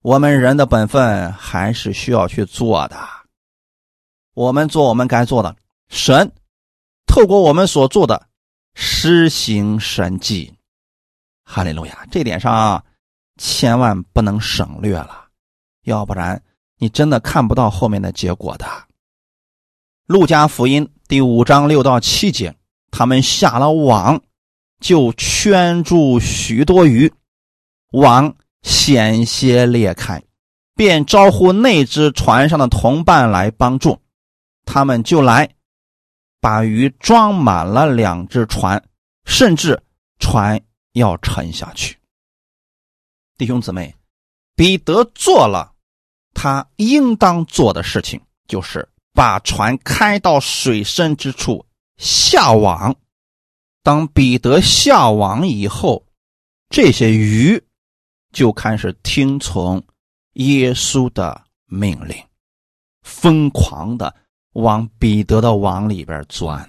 [0.00, 2.96] 我们人的本分还是需要去做的，
[4.34, 5.54] 我们做我们该做的，
[5.88, 6.32] 神
[7.06, 8.26] 透过我们所做的
[8.74, 10.54] 施行神迹，
[11.44, 12.06] 哈利路亚！
[12.10, 12.82] 这点上
[13.36, 15.26] 千万不能省略了，
[15.82, 16.42] 要不然
[16.78, 18.66] 你真的看不到后面的结果的。
[20.06, 20.88] 路加福音。
[21.08, 22.54] 第五章六到七节，
[22.90, 24.20] 他们下了网，
[24.78, 27.10] 就圈住许多鱼，
[27.92, 30.22] 网险些裂开，
[30.74, 33.98] 便招呼那只船上的同伴来帮助，
[34.66, 35.48] 他们就来，
[36.42, 38.84] 把鱼装满了两只船，
[39.24, 39.82] 甚至
[40.18, 40.60] 船
[40.92, 41.96] 要沉下去。
[43.38, 43.94] 弟兄姊妹，
[44.54, 45.72] 彼得做了
[46.34, 51.66] 他应当做的事情，就是把船开到水深之处
[51.96, 52.94] 下网。
[53.82, 56.06] 当彼得下网以后，
[56.68, 57.62] 这些鱼
[58.32, 59.82] 就开始听从
[60.34, 62.22] 耶稣的命令，
[63.02, 64.14] 疯狂的
[64.52, 66.68] 往彼得的网里边钻。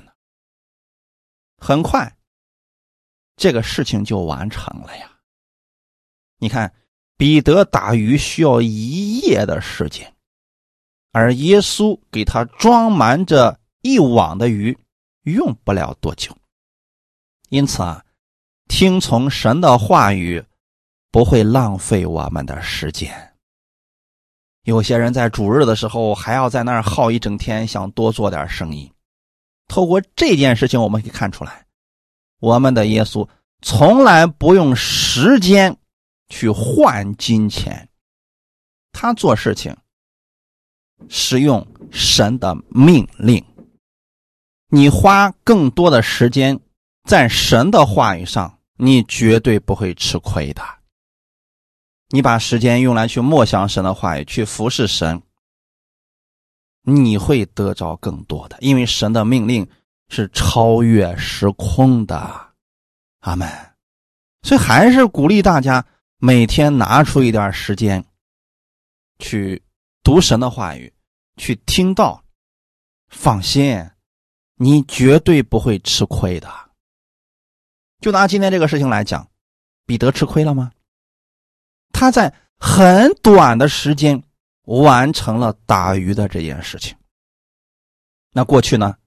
[1.57, 2.15] 很快，
[3.35, 5.11] 这个事情就完成了呀。
[6.37, 6.73] 你看，
[7.17, 10.15] 彼得打鱼需要一夜的时间，
[11.11, 14.77] 而耶稣给他装满着一网的鱼，
[15.23, 16.35] 用不了多久。
[17.49, 18.03] 因此啊，
[18.67, 20.43] 听从神的话语
[21.11, 23.33] 不会浪费我们的时间。
[24.63, 28.91] 有些人在主日的时候还要在那儿耗一整天，想多做点生意。
[29.67, 31.65] 透过这件事情，我们可以看出来，
[32.39, 33.27] 我们的耶稣
[33.61, 35.75] 从来不用时间。
[36.31, 37.89] 去换金钱，
[38.91, 39.75] 他做事情
[41.07, 43.43] 使用神的命令。
[44.69, 46.59] 你花更多的时间
[47.07, 50.61] 在神的话语上，你绝对不会吃亏的。
[52.09, 55.21] 你把时间用来去默想神的话语，去服侍神，
[56.83, 59.67] 你会得着更多的，因为神的命令
[60.09, 62.49] 是超越时空的。
[63.21, 63.47] 阿门。
[64.43, 65.85] 所以还是鼓励大家。
[66.21, 68.03] 每天拿出一段时间，
[69.19, 69.63] 去
[70.09, 70.91] 读神的话语，
[71.37, 72.23] 去听到，
[73.09, 73.91] 放心，
[74.55, 76.51] 你绝对不会吃亏的。
[78.01, 79.29] 就拿今天这个事情来讲，
[79.85, 80.71] 彼得吃亏了吗？
[81.91, 84.23] 他在很短的时间
[84.63, 86.97] 完成了打鱼的这件事情。
[88.31, 88.97] 那过去呢，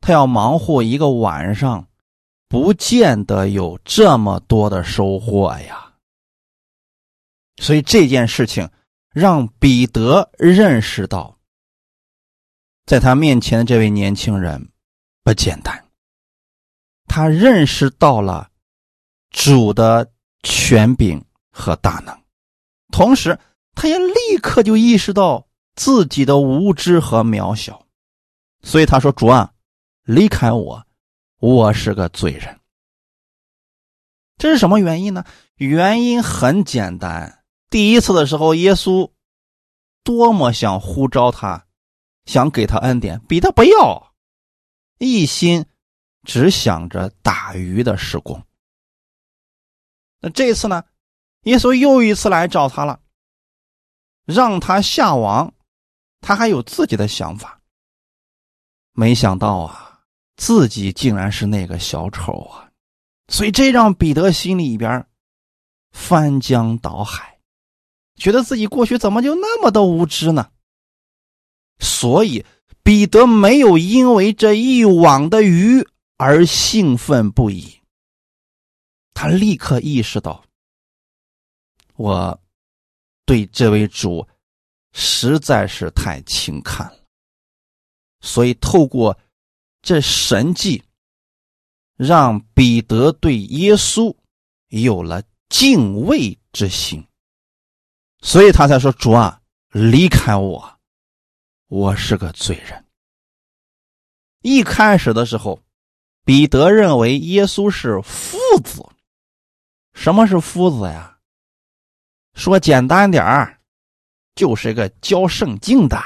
[0.00, 1.88] 他要忙活一个晚上，
[2.46, 5.94] 不见得有这么多的收获呀。
[7.60, 8.70] 所以这件事情
[9.12, 11.38] 让彼得认识到，
[12.86, 14.70] 在他面前的这位年轻人
[15.22, 15.84] 不简单。
[17.06, 18.50] 他认识到了
[19.30, 20.10] 主的
[20.42, 22.18] 权柄和大能，
[22.90, 23.38] 同时
[23.74, 27.86] 他也立刻就意识到自己的无知和渺小。
[28.62, 29.52] 所以他说：“主啊，
[30.04, 30.86] 离开我，
[31.38, 32.60] 我是个罪人。”
[34.38, 35.24] 这是什么原因呢？
[35.56, 37.41] 原因很简单。
[37.72, 39.10] 第一次的时候，耶稣
[40.04, 41.66] 多么想呼召他，
[42.26, 44.12] 想给他恩典，彼得不要，
[44.98, 45.64] 一心
[46.22, 48.44] 只想着打鱼的事工。
[50.20, 50.84] 那这次呢，
[51.44, 53.00] 耶稣又一次来找他了，
[54.26, 55.54] 让他下网，
[56.20, 57.62] 他还有自己的想法。
[58.92, 60.02] 没想到啊，
[60.36, 62.70] 自己竟然是那个小丑啊！
[63.28, 65.08] 所以这让彼得心里边
[65.90, 67.31] 翻江倒海。
[68.22, 70.48] 觉得自己过去怎么就那么的无知呢？
[71.80, 72.46] 所以
[72.84, 75.84] 彼得没有因为这一网的鱼
[76.18, 77.80] 而兴奋不已。
[79.12, 80.44] 他立刻意识到，
[81.96, 82.40] 我
[83.26, 84.24] 对这位主
[84.92, 87.00] 实在是太轻看了，
[88.20, 89.18] 所以透过
[89.82, 90.80] 这神迹，
[91.96, 94.14] 让彼得对耶稣
[94.68, 97.04] 有了敬畏之心。
[98.24, 100.78] 所以他才说：“主啊，离开我，
[101.66, 102.86] 我是个罪人。”
[104.42, 105.60] 一开始的时候，
[106.24, 108.88] 彼得认为耶稣是夫子。
[109.92, 111.18] 什么是夫子呀？
[112.34, 113.60] 说简单点儿，
[114.36, 116.00] 就是一个教圣经的，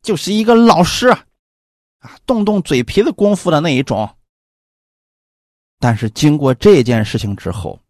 [0.00, 4.16] 就是一个老师啊，动动嘴皮子功夫的那一种。
[5.78, 7.82] 但是经过这件事情之后，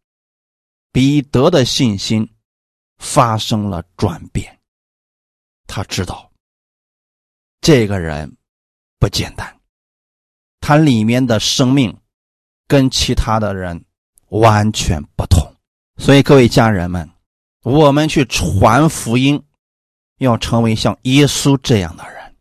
[0.91, 2.33] 彼得的信心。
[2.99, 4.59] 发生了转变，
[5.67, 6.31] 他知道
[7.61, 8.37] 这个人
[8.99, 9.61] 不简单，
[10.61, 11.97] 他里面的生命
[12.67, 13.85] 跟其他的人
[14.29, 15.55] 完全不同。
[15.99, 17.11] 所以，各位家人们，
[17.63, 19.43] 我们去传福音，
[20.19, 22.37] 要成为像耶稣这样的人，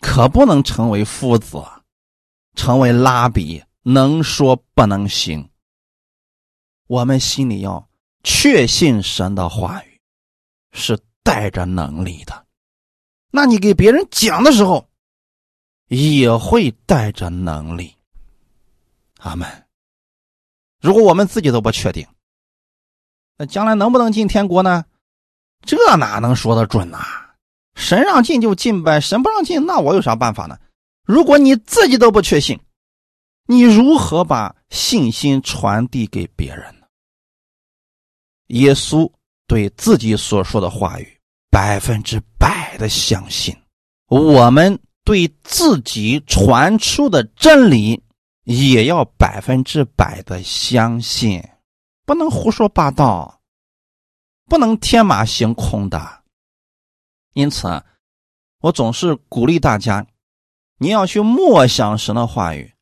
[0.00, 1.62] 可不能成为夫子，
[2.54, 5.50] 成为拉比，能说不能行。
[6.86, 7.87] 我们心里要。
[8.22, 10.00] 确信神的话语
[10.72, 12.46] 是带着能力的，
[13.30, 14.88] 那你给别人讲的时候
[15.88, 17.94] 也会带着能力。
[19.18, 19.46] 阿门。
[20.80, 22.06] 如果我们自己都不确定，
[23.36, 24.84] 那将来能不能进天国呢？
[25.62, 26.98] 这哪能说得准呐？
[27.74, 30.58] 神让进就进呗，神不让进，那我有啥办法呢？
[31.04, 32.60] 如果你自己都不确信，
[33.46, 36.77] 你如何把信心传递给别人？
[38.48, 39.10] 耶稣
[39.46, 41.20] 对自己所说的话语
[41.50, 43.56] 百分之百的相信，
[44.08, 48.02] 我们对自己传出的真理
[48.44, 51.42] 也要百分之百的相信，
[52.04, 53.40] 不能胡说八道，
[54.46, 56.22] 不能天马行空的。
[57.34, 57.82] 因此，
[58.60, 60.06] 我总是鼓励大家，
[60.78, 62.74] 你要去默想神的话语，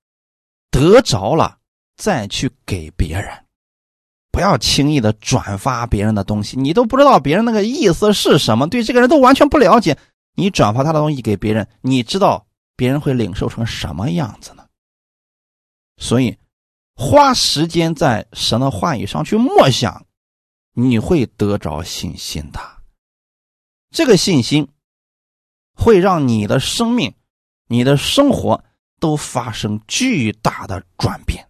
[0.71, 1.59] 得着了
[1.97, 3.46] 再去给别人。
[4.37, 9.97] 不要轻易的转发别人的东西，你都不知道别人那个意思是什么，对这个人都完全不了解。
[10.35, 14.67] 你转发他的东西给别人，你知道别人会领受成什么样子呢？
[15.97, 16.37] 所以，
[16.95, 20.05] 花时间在神的话语上去默想，
[20.75, 22.61] 你会得着信心的。
[23.91, 24.69] 这个信心
[25.75, 27.15] 会让你的生命、
[27.69, 28.63] 你的生活
[29.01, 31.49] 都发生巨大的转变。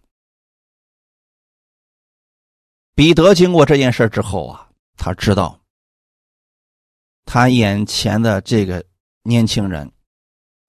[2.97, 5.61] 彼得经过这件事之后啊，他知道
[7.25, 8.83] 他眼前的这个
[9.21, 9.91] 年轻人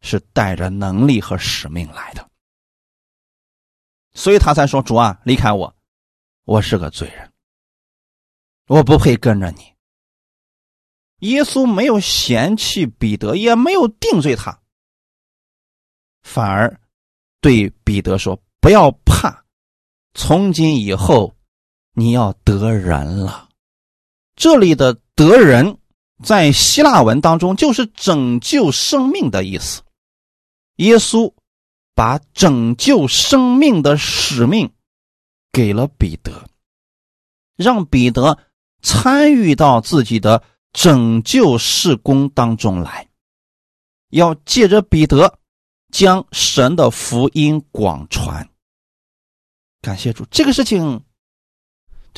[0.03, 2.29] 是带着能力和使命来的，
[4.13, 5.75] 所以他才说：“主啊，离开我，
[6.45, 7.33] 我是个罪人，
[8.67, 9.75] 我不配跟着你。”
[11.27, 14.61] 耶稣没有嫌弃彼得，也没有定罪他，
[16.21, 16.79] 反而
[17.41, 19.47] 对彼得说：“不要怕，
[20.13, 21.35] 从今以后。”
[21.95, 23.49] 你要得人了，
[24.37, 25.79] 这里的“得人”
[26.23, 29.83] 在希腊文当中就是拯救生命的意思。
[30.77, 31.33] 耶稣
[31.95, 34.73] 把拯救生命的使命
[35.51, 36.49] 给了彼得，
[37.57, 38.39] 让彼得
[38.81, 43.09] 参与到自己的拯救事工当中来，
[44.11, 45.41] 要借着彼得
[45.91, 48.49] 将神的福音广传。
[49.81, 51.03] 感谢主，这个事情。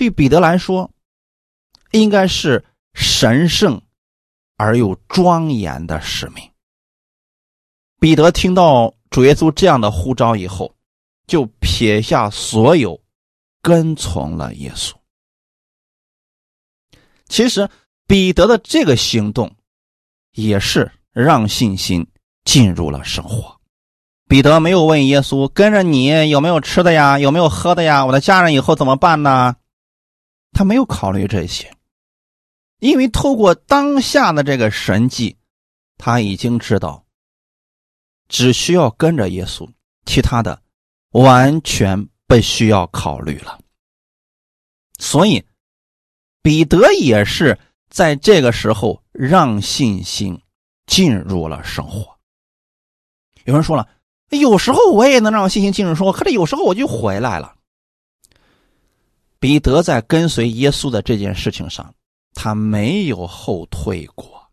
[0.01, 0.90] 对彼得来说，
[1.90, 3.82] 应该是神圣
[4.57, 6.42] 而又庄严的使命。
[7.98, 10.74] 彼得听到主耶稣这样的呼召以后，
[11.26, 12.98] 就撇下所有，
[13.61, 14.94] 跟从了耶稣。
[17.28, 17.68] 其实，
[18.07, 19.55] 彼得的这个行动，
[20.32, 22.07] 也是让信心
[22.46, 23.61] 进入了生活。
[24.26, 27.18] 彼得没有问耶稣：“跟着你有没有吃的呀？
[27.18, 28.07] 有没有喝的呀？
[28.07, 29.57] 我的家人以后怎么办呢？”
[30.53, 31.72] 他没有考虑这些，
[32.78, 35.36] 因为透过当下的这个神迹，
[35.96, 37.05] 他已经知道，
[38.28, 39.68] 只需要跟着耶稣，
[40.05, 40.62] 其他的
[41.11, 43.59] 完全不需要考虑了。
[44.98, 45.44] 所以，
[46.42, 50.40] 彼得也是在这个时候让信心
[50.86, 52.18] 进入了生活。
[53.44, 53.88] 有人说了，
[54.28, 57.57] 有时候我也能让信心进入生活，可是有时候我就回来了。
[59.41, 61.95] 彼得在跟随耶稣的这件事情上，
[62.34, 64.49] 他没有后退过，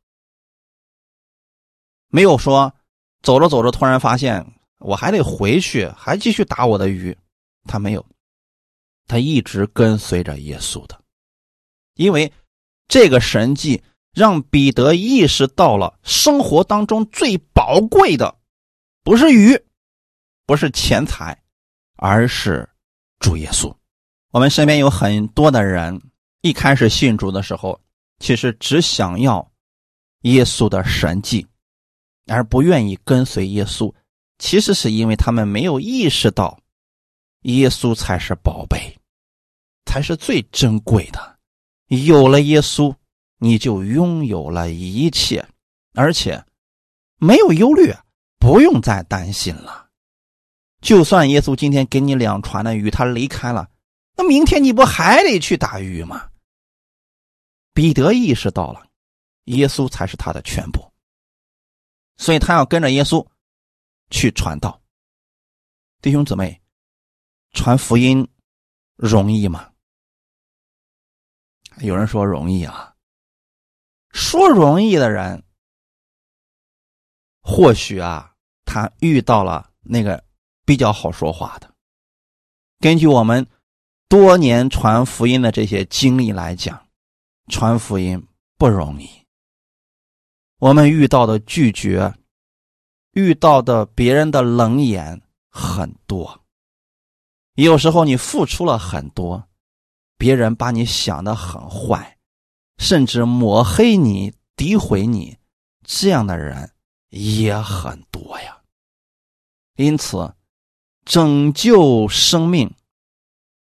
[2.08, 2.74] 没有说
[3.22, 4.44] 走着走着突然发现
[4.80, 7.16] 我还得回去，还继续打我的鱼，
[7.66, 8.06] 他没有，
[9.08, 10.98] 他一直跟随着耶稣的，
[11.96, 12.32] 因为
[12.88, 13.84] 这个神迹
[14.14, 18.40] 让彼得意识到了生活当中最宝贵的
[19.04, 19.62] 不是鱼，
[20.46, 21.44] 不是钱财，
[21.98, 22.70] 而是
[23.20, 23.77] 主耶稣。
[24.38, 26.00] 我们身边有很多的人，
[26.42, 27.82] 一开始信主的时候，
[28.20, 29.52] 其实只想要
[30.22, 31.48] 耶稣的神迹，
[32.28, 33.92] 而不愿意跟随耶稣。
[34.38, 36.60] 其实是因为他们没有意识到，
[37.46, 38.96] 耶稣才是宝贝，
[39.88, 41.38] 才是最珍贵的。
[41.88, 42.94] 有了耶稣，
[43.40, 45.44] 你就拥有了一切，
[45.96, 46.46] 而且
[47.18, 47.92] 没有忧虑，
[48.38, 49.88] 不用再担心了。
[50.80, 53.68] 就算耶稣今天给你两船的鱼，他离开了。
[54.18, 56.32] 那明天你不还得去打鱼吗？
[57.72, 58.88] 彼得意识到了，
[59.44, 60.92] 耶稣才是他的全部，
[62.18, 63.24] 所以他要跟着耶稣
[64.10, 64.82] 去传道。
[66.02, 66.60] 弟兄姊妹，
[67.52, 68.28] 传福音
[68.96, 69.72] 容易吗？
[71.82, 72.96] 有人说容易啊，
[74.10, 75.44] 说容易的人，
[77.42, 78.34] 或许啊，
[78.66, 80.24] 他遇到了那个
[80.66, 81.72] 比较好说话的。
[82.80, 83.48] 根据我们。
[84.10, 86.88] 多年传福音的这些经历来讲，
[87.50, 88.26] 传福音
[88.58, 89.10] 不容易。
[90.60, 92.14] 我们遇到的拒绝，
[93.12, 96.46] 遇到的别人的冷眼很多。
[97.56, 99.46] 有时候你付出了很多，
[100.18, 102.18] 别人把你想的很坏，
[102.78, 105.38] 甚至抹黑你、诋毁你，
[105.84, 106.72] 这样的人
[107.10, 108.58] 也很多呀。
[109.76, 110.34] 因此，
[111.04, 112.74] 拯救生命。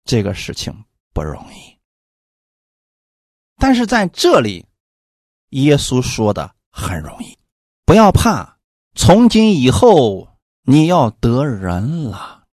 [0.04, 1.78] 这个事情不容易，
[3.56, 4.66] 但是在这里，
[5.50, 7.38] 耶稣说的很容易，
[7.84, 8.58] 不要怕，
[8.94, 12.44] 从今以后你要得人了。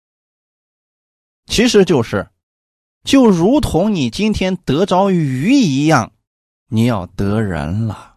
[1.46, 2.28] 其实就是，
[3.04, 6.12] 就如同你今天得着鱼一样，
[6.66, 8.16] 你要得人了。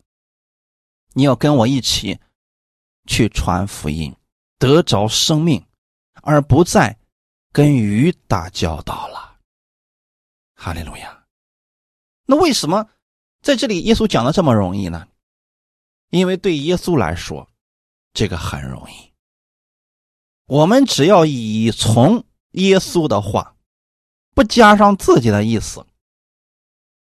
[1.14, 2.20] 你要跟我一起
[3.06, 4.16] 去传福音，
[4.58, 5.66] 得着生命，
[6.22, 6.98] 而不再
[7.52, 9.40] 跟鱼打交道了。
[10.56, 11.26] 哈利路亚。
[12.26, 12.90] 那为什么
[13.42, 15.08] 在这里耶稣讲的这么容易呢？
[16.10, 17.50] 因为对耶稣来说，
[18.14, 19.12] 这个很容易。
[20.46, 23.56] 我们只要以从耶稣的话，
[24.34, 25.86] 不加上自己的意思，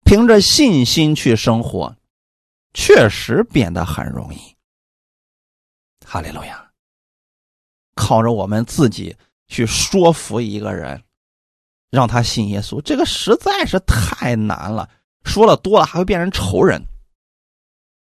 [0.03, 1.95] 凭着信心去生活。
[2.73, 4.55] 确实变得很容易，
[6.05, 6.71] 哈利路亚！
[7.95, 9.17] 靠着我们自己
[9.47, 11.03] 去说服一个人，
[11.89, 14.89] 让他信耶稣，这个实在是太难了。
[15.23, 16.81] 说了多了还会变成仇人。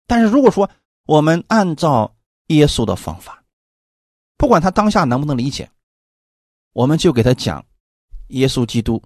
[0.06, 0.68] 但是如果说
[1.06, 2.14] 我们按照
[2.48, 3.42] 耶稣的方法，
[4.36, 5.70] 不管他当下能不能理解，
[6.72, 7.64] 我们就给他讲
[8.28, 9.02] 耶稣基督，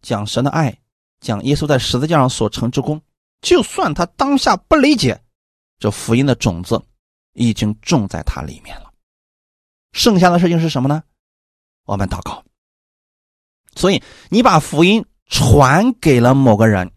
[0.00, 0.78] 讲神的爱，
[1.20, 3.00] 讲耶稣在十字架上所成之功。
[3.42, 5.22] 就算他当下不理解，
[5.78, 6.82] 这福音的种子
[7.34, 8.90] 已经种在他里面了。
[9.92, 11.02] 剩下的事情是什么呢？
[11.84, 12.44] 我们祷告。
[13.76, 16.92] 所以你把福音传给了某个人，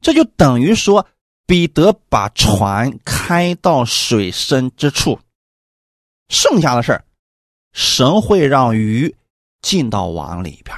[0.00, 1.06] 这就等于说
[1.46, 5.20] 彼得把船开到水深之处。
[6.28, 7.02] 剩下的事
[7.72, 9.16] 神会让鱼
[9.62, 10.76] 进到网里边。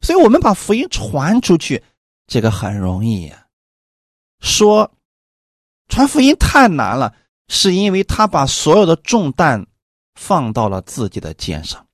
[0.00, 1.82] 所以我们把福音传出去，
[2.26, 3.32] 这个很容易。
[4.40, 4.92] 说
[5.88, 7.16] 传福音太难了，
[7.48, 9.66] 是因为他把所有的重担
[10.14, 11.87] 放到了自己的肩上。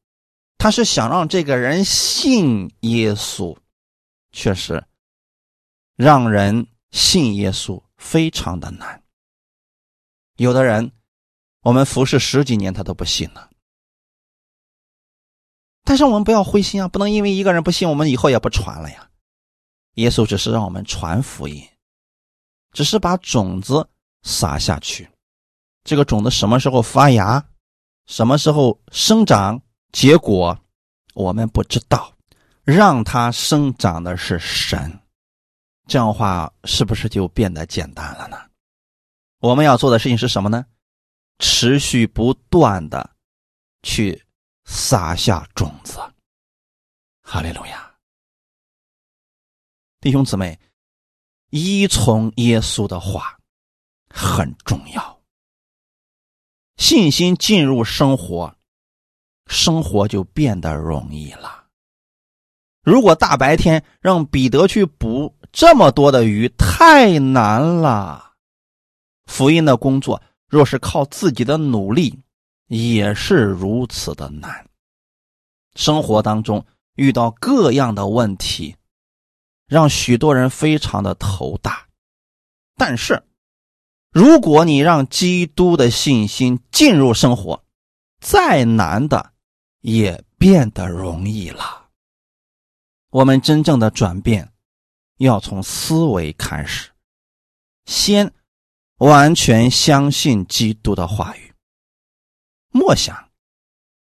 [0.65, 3.55] 他是想让这个人信耶稣，
[4.33, 4.83] 确实
[5.95, 9.03] 让人信耶稣非常的难。
[10.37, 10.91] 有的人，
[11.61, 13.51] 我们服侍十几年，他都不信了。
[15.83, 19.11] 但是我们不要灰心啊，不能因为一个人不信，我们以后也不传了呀。
[19.97, 21.63] 耶稣只是让我们传福音。
[22.73, 23.87] 只是把种子
[24.23, 25.11] 撒下去，
[25.83, 27.47] 这个种子什么时候发芽，
[28.07, 29.61] 什么时候生长
[29.95, 30.59] 结果，
[31.15, 32.13] 我们不知道。
[32.65, 35.01] 让它生长的是神，
[35.87, 38.39] 这样的话是不是就变得简单了呢？
[39.39, 40.67] 我们要做的事情是什么呢？
[41.39, 43.15] 持续不断的
[43.83, 44.21] 去
[44.65, 45.99] 撒下种子。
[47.21, 47.95] 哈利路亚，
[50.01, 50.59] 弟兄姊妹。
[51.51, 53.39] 依从耶稣的话
[54.11, 55.23] 很重要，
[56.79, 58.57] 信心进入生活，
[59.47, 61.65] 生活就变得容易了。
[62.83, 68.33] 如果大白天让彼得去捕这么多的鱼，太难了。
[69.27, 72.21] 福音的工作若是靠自己的努力，
[72.69, 74.69] 也是如此的难。
[75.75, 76.65] 生活当中
[76.95, 78.77] 遇到各样的问题。
[79.67, 81.87] 让许多人非常的头大，
[82.77, 83.23] 但是，
[84.13, 87.65] 如果你让基督的信心进入生活，
[88.21, 89.33] 再难的
[89.85, 91.91] 也变得容易了。
[93.11, 94.51] 我们真正的转变，
[95.19, 96.91] 要从思维开始，
[97.85, 98.33] 先
[98.97, 101.53] 完全相信基督的话语，
[102.71, 103.29] 默想，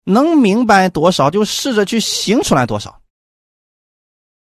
[0.02, 3.00] 能明白多少就试着去行出来多少。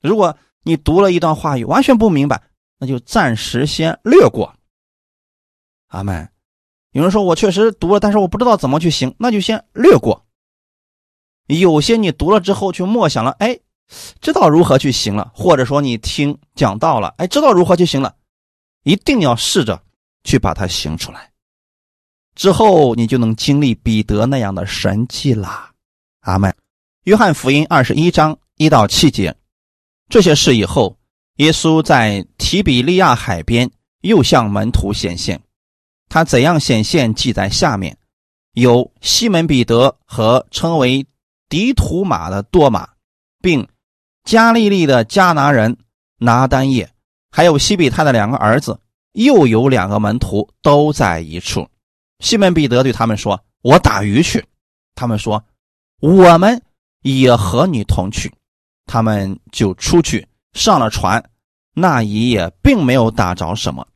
[0.00, 2.40] 如果，你读了一段话语，完全不明白，
[2.78, 4.54] 那就暂时先略过。
[5.88, 6.30] 阿门。
[6.92, 10.23] 有人说我确实读了，但是我不知道怎么去行，那就先略过。
[11.46, 13.58] 有些你读了之后去默想了，哎，
[14.20, 18.14] 知道如何去行了，或者说你听讲到了，哎，知道如何去行了，
[18.84, 19.82] 一定要试着
[20.24, 21.30] 去把它行出来，
[22.34, 25.70] 之后你就能经历彼得那样的神迹啦。
[26.20, 26.54] 阿门。
[27.04, 29.36] 约翰福音二十一章一到七节。
[30.08, 30.96] 这些事以后，
[31.36, 33.70] 耶稣在提比利亚海边
[34.00, 35.38] 又向门徒显现。
[36.08, 37.98] 他怎样显现，记在下面：
[38.52, 41.06] 有西门彼得和称为
[41.48, 42.88] 迪图马的多马，
[43.40, 43.68] 并
[44.24, 45.76] 加利利的迦拿人
[46.18, 46.90] 拿丹叶，
[47.30, 48.80] 还有西比泰的两个儿子，
[49.12, 51.68] 又有两个门徒都在一处。
[52.20, 54.44] 西门彼得对他们说：“我打鱼去。”
[54.96, 55.44] 他们说
[56.00, 56.62] ：“我们
[57.02, 58.32] 也和你同去。”
[58.86, 61.22] 他们就出去上了船，
[61.74, 63.86] 那一夜并没有打着什么。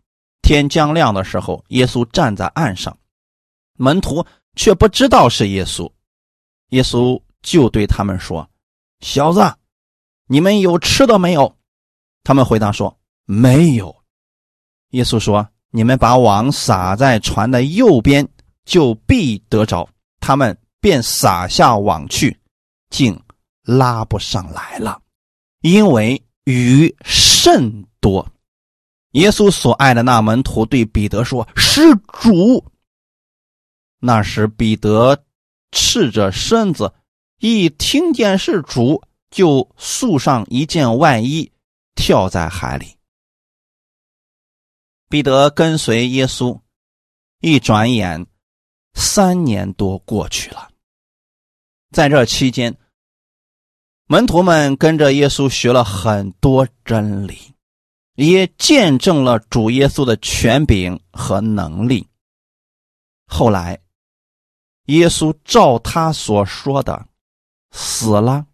[0.42, 2.96] 天将亮的时候，耶稣站在岸上，
[3.76, 4.24] 门徒
[4.56, 5.90] 却不知道是耶稣。
[6.70, 8.48] 耶稣就对他们说
[9.00, 9.40] ：“小子，
[10.26, 11.56] 你们有吃的没有？”
[12.24, 13.94] 他们回答说：“没有。”
[14.90, 18.26] 耶稣说：“你们把网撒在船的右边，
[18.64, 19.88] 就必得着。”
[20.20, 22.36] 他们便撒下网去，
[22.90, 23.18] 竟
[23.62, 25.00] 拉不上来了，
[25.60, 28.26] 因为鱼甚多。
[29.12, 32.62] 耶稣所爱的那门徒对彼得说：“施主。”
[34.00, 35.24] 那时彼得
[35.72, 36.92] 赤着身子，
[37.38, 41.50] 一听见是主，就束上一件外衣，
[41.94, 42.96] 跳在海里。
[45.08, 46.60] 彼得跟随耶稣，
[47.40, 48.26] 一转眼
[48.94, 50.70] 三年多过去了。
[51.92, 52.76] 在这期间，
[54.06, 57.54] 门徒们跟着耶稣学了很多真理。
[58.16, 62.04] 也见证了主耶稣的权柄和能力。
[63.28, 63.80] 后来，
[64.86, 67.07] 耶稣照他所说的
[67.80, 68.44] 死了，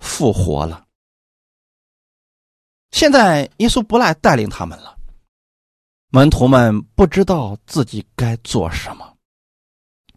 [0.00, 0.84] 复活了。
[2.90, 4.98] 现在，耶稣不来带领他们了，
[6.08, 9.16] 门徒们不知道自己该做什么，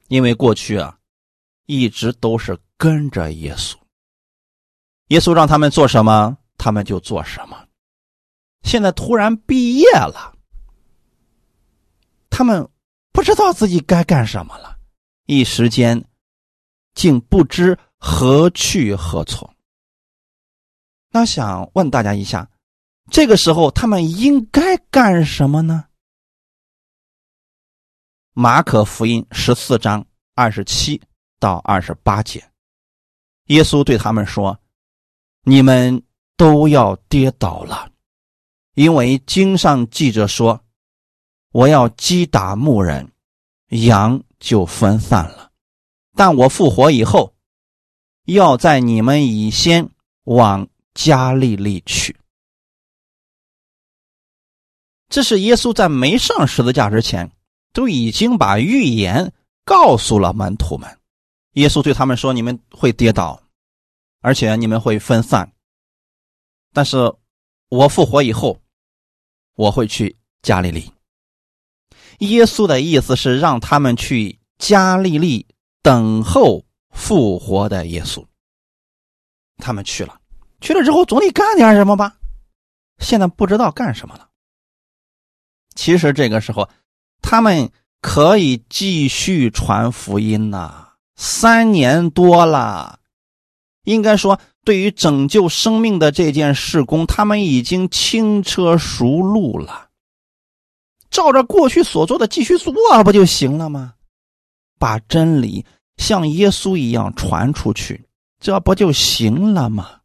[0.08, 0.98] 因为过去啊，
[1.68, 3.78] 一直都是跟着耶稣。
[5.10, 7.68] 耶稣让他们做什么，他们就做什么。
[8.64, 10.36] 现在突然毕业了，
[12.32, 12.68] 他们
[13.12, 14.80] 不知道自己该干什么了，
[15.28, 16.04] 一时间
[16.96, 19.48] 竟不知何去何从。
[21.12, 22.50] 那想问大家一下，
[23.12, 25.86] 这个时候他们应该干什么呢？
[28.34, 31.02] 马可福音十四章二十七
[31.40, 32.50] 到二十八节，
[33.48, 34.58] 耶稣对他们说
[35.44, 36.02] ：“你们
[36.38, 37.92] 都要跌倒了。”
[38.76, 40.64] 因为经上记着说
[41.52, 43.12] ：“我要击打牧人，
[43.70, 45.52] 羊就分散了。
[46.16, 47.34] 但我复活以后，
[48.34, 49.90] 要在你们以先
[50.24, 52.16] 往加利利去。”
[55.10, 57.32] 这是耶稣在没上十字架之前，
[57.74, 59.34] 都已经把预言
[59.66, 61.00] 告诉了门徒们。
[61.54, 63.42] 耶稣对他们说：“你们会跌倒，
[64.22, 65.52] 而且你们会分散。
[66.74, 67.14] 但是
[67.70, 68.60] 我复活以后。”
[69.60, 70.90] 我会去加利利。
[72.20, 75.46] 耶稣的意思是让他们去加利利
[75.82, 78.26] 等候复活的耶稣。
[79.58, 80.20] 他们去了，
[80.62, 82.18] 去了之后总得干点什么吧？
[83.00, 84.30] 现在不知道干什么了。
[85.76, 86.70] 其实这个时候，
[87.22, 87.72] 他们
[88.02, 90.94] 可以继续传福音呐。
[91.16, 93.00] 三年多了，
[93.84, 94.40] 应该说。
[94.66, 99.90] 对于拯救生命的这件事工，他们已经轻车熟路了。
[101.10, 102.72] 照着过去所做的继续做
[103.04, 103.96] 不就行了吗？
[104.78, 105.66] 把真理
[106.00, 110.02] 像耶稣一样传出去，这不就行了吗？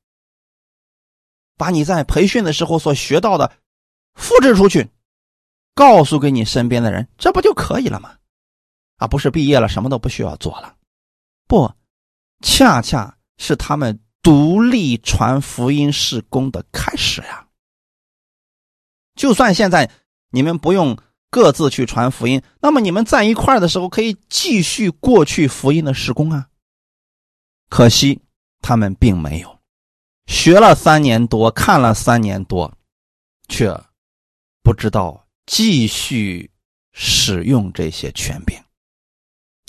[1.56, 3.50] 把你在培训的时候所学到的
[4.12, 4.90] 复制出去，
[5.74, 8.14] 告诉给你身边的人，这不就可以了吗？
[8.98, 10.76] 啊，不是毕业了什么都不需要做了，
[11.48, 11.72] 不，
[12.42, 13.98] 恰恰是他们。
[14.24, 17.46] 独立传福音事工的开始呀！
[19.14, 19.90] 就算现在
[20.30, 20.96] 你们不用
[21.34, 26.46] 各自去传福音，那么你们在一块的时候可以继续过去福音的施工啊。
[27.68, 28.20] 可惜
[28.60, 29.58] 他们并没有
[30.26, 32.72] 学了三年多，看了三年多，
[33.48, 33.76] 却
[34.62, 36.48] 不知道继续
[36.92, 38.56] 使用这些权柄。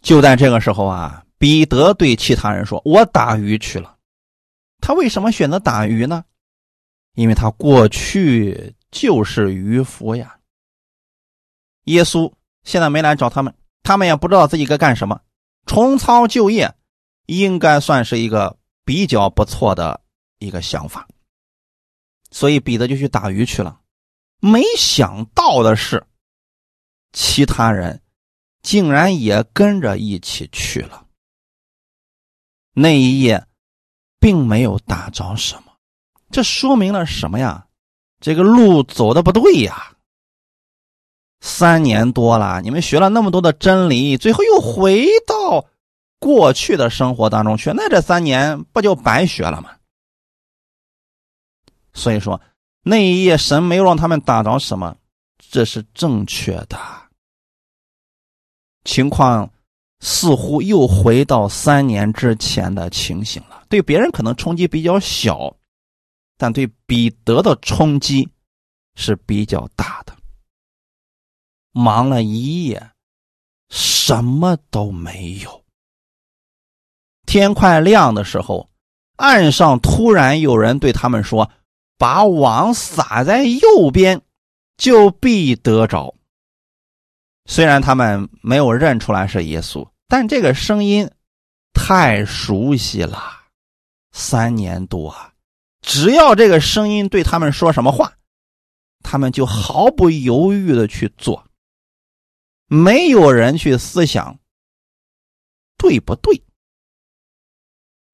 [0.04, 3.98] 就在这个时候啊，彼得对其他人说：“我打鱼去了。”
[4.82, 6.24] 他为什么选择打鱼呢？
[7.16, 10.35] 因为他过去就是渔夫呀。
[11.86, 12.32] 耶稣
[12.64, 15.20] 现在没来找他们，他们也不知道自己该干什么，
[15.66, 16.76] 重操旧业，
[17.26, 20.02] 应该算是一个比较不错的
[20.38, 21.08] 一个想法。
[22.30, 23.80] 所以彼得就去打鱼去了。
[24.40, 26.06] 没想到的是，
[27.14, 28.02] 其他人
[28.62, 31.08] 竟然也跟着一起去了。
[32.74, 33.48] 那一夜。
[34.18, 35.72] 并没有打着什么，
[36.32, 37.68] 这说明了什么呀？
[38.20, 39.95] 这个路走的不对呀！
[41.46, 45.64] 三年多了，你们学了那么多的真理，最后又回到
[46.20, 49.70] 过去的生活当中去，那这三年不就白学了吗？
[51.94, 52.42] 所以说，
[52.82, 54.96] 那一夜神没有让他们打着什么，
[55.52, 56.78] 这是正确的。
[58.84, 59.50] 情况。
[60.02, 63.64] 似乎又回到三年之前的情形了。
[63.70, 65.56] 对别人可能冲击比较小，
[66.38, 68.30] 但对彼得的冲击
[68.96, 70.15] 是比较大的。
[71.78, 72.92] 忙了一夜，
[73.70, 75.62] 什么都没有。
[77.26, 78.70] 天快亮的时候，
[79.18, 81.52] 岸上突然有人对他们说
[82.00, 84.22] ：“把网撒在右边，
[84.78, 86.16] 就必得着。
[87.46, 91.12] 虽然他们没有认出来是耶稣，但这个声音
[91.74, 93.22] 太熟悉了，
[94.14, 95.14] 三年多，
[95.82, 98.14] 只要这个声音对他们说什么话，
[99.04, 101.45] 他们就毫不犹豫的去做，
[102.68, 104.40] 没有人去思想
[105.78, 106.44] 对不对。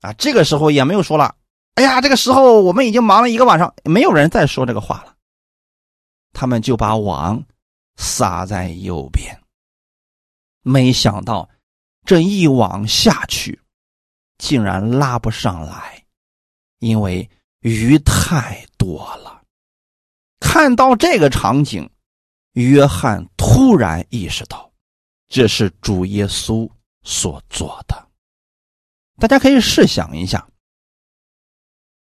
[0.01, 1.35] 啊，这个时候也没有说了。
[1.75, 5.15] 哎呀，这个时候我们已经忙了一个晚上，没有人再说这个话了。
[6.33, 7.43] 他们就把网
[7.97, 9.41] 撒在右边，
[10.63, 11.49] 没想到
[12.05, 13.61] 这一网下去，
[14.37, 16.03] 竟然拉不上来，
[16.79, 17.29] 因为
[17.59, 19.43] 鱼太多了。
[20.39, 21.89] 看到这个场景，
[22.53, 24.71] 约翰突然意识到，
[25.27, 26.69] 这是主耶稣
[27.03, 28.07] 所做的。
[29.17, 30.47] 大家可以试想一下，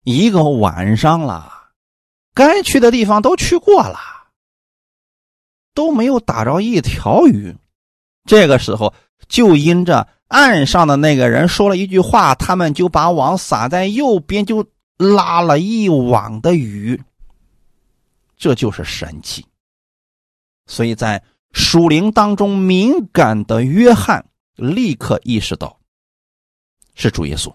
[0.03, 1.71] 一个晚上了，
[2.35, 3.99] 该去的地方都去过了，
[5.75, 7.57] 都没有打着一条鱼。
[8.25, 8.95] 这个时候，
[9.29, 14.67] 就因着岸上的那个人说了一句话，他们就把网撒在右边，就
[14.97, 17.01] 拉了一网的鱼。
[18.37, 19.47] 这就是神奇。
[20.67, 25.79] 所以在属灵当中敏感的约翰立刻意识到。
[26.95, 27.55] 是主耶稣。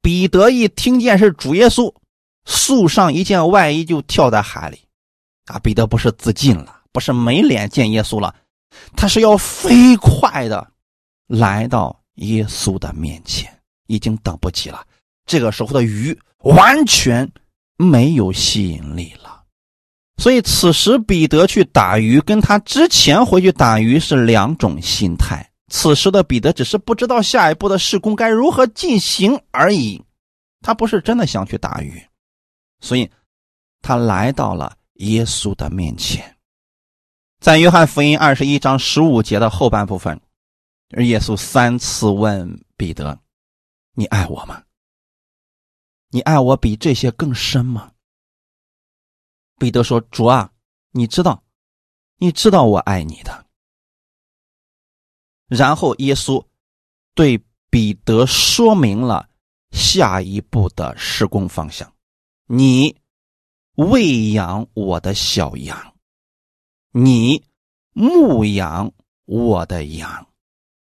[0.00, 1.94] 彼得一听见是主耶稣，
[2.46, 4.80] 束上一件外衣就跳在海里。
[5.46, 8.34] 啊，彼得不是自尽了，不是没脸见耶稣了，
[8.96, 10.72] 他是要飞快的
[11.26, 14.86] 来到耶稣的面前，已经等不及了。
[15.26, 17.30] 这个时候的鱼完全
[17.76, 19.27] 没有吸引力了，
[20.18, 25.48] 所以此时彼得去打鱼，跟他之前回去打鱼是两种心态。
[25.70, 30.02] 此时的彼得只是不知道下一步的事工该如何进行而已，
[30.60, 32.02] 他不是真的想去打鱼，
[32.80, 33.08] 所以，
[33.80, 36.36] 他来到了耶稣的面前。
[37.38, 40.20] 在约翰福音二十一章十五节的后半部分，
[40.96, 43.16] 耶稣三次问彼得
[43.94, 44.62] ：“你爱我吗？
[46.10, 47.92] 你爱我比这些更深吗？”
[49.58, 50.52] 彼得说：“主啊，
[50.92, 51.42] 你知道，
[52.16, 53.46] 你知道我爱你的。”
[55.48, 56.44] 然后耶稣
[57.14, 59.28] 对彼得说明了
[59.70, 61.92] 下一步的施工方向：
[62.46, 62.96] 你
[63.74, 65.96] 喂养我的小羊，
[66.90, 67.44] 你
[67.92, 68.92] 牧养
[69.24, 70.28] 我的羊，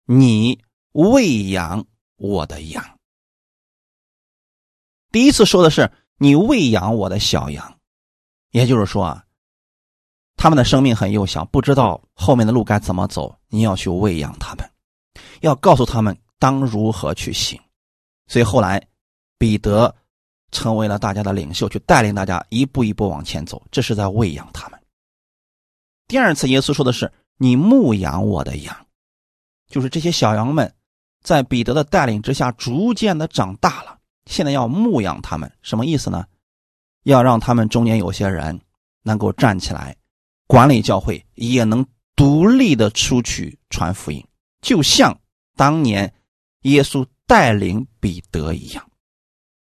[0.06, 0.62] 你
[0.92, 1.86] 喂养
[2.18, 3.00] 我的羊。
[5.12, 7.79] 第一次说的是你喂养我的小羊，
[8.52, 9.24] 也就是说啊。
[10.42, 13.38] 他们的生命很幼小，不知道后面的路该怎么走。
[13.50, 14.66] 你要去喂养他们，
[15.42, 17.60] 要告诉他们当如何去行。
[18.28, 18.82] 所以后来，
[19.38, 19.94] 彼得
[20.52, 23.62] 成为了大家的领袖，去带领大家一步一步往前走。
[23.70, 24.80] 这是在喂养他们。
[26.08, 28.74] 第二次，耶稣说的是：“你牧养我的羊。”
[29.68, 30.74] 就是这些小羊们，
[31.22, 34.00] 在彼得的带领之下，逐渐的长大了。
[34.26, 36.26] 现在要牧养他们，什么意思呢？
[37.10, 38.60] 要让他们中间有些人
[39.04, 39.96] 能够站起来。
[40.48, 41.86] 管理教会也能
[42.16, 44.26] 独立的出去传福音，
[44.62, 45.20] 就像
[45.56, 46.12] 当年
[46.62, 48.90] 耶稣带领彼得一样。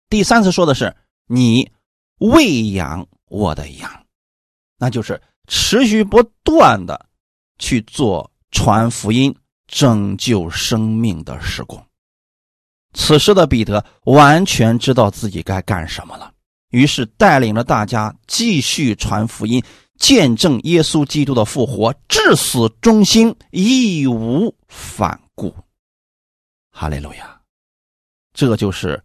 [0.08, 0.96] 第三次说的是
[1.28, 1.72] 你
[2.20, 4.06] 喂养我的羊，
[4.78, 7.06] 那就是持续不断的
[7.60, 9.36] 去做传福音、
[9.68, 11.86] 拯救生命的施工。
[12.94, 16.34] 此时的彼得完全知道自己该干什么了，
[16.72, 19.64] 于是带领着大家继续传福音。
[19.98, 25.56] 见证耶稣基督的复活，至死忠心，义无反顾。
[26.72, 27.40] 哈利路亚！
[28.34, 29.00] 这就是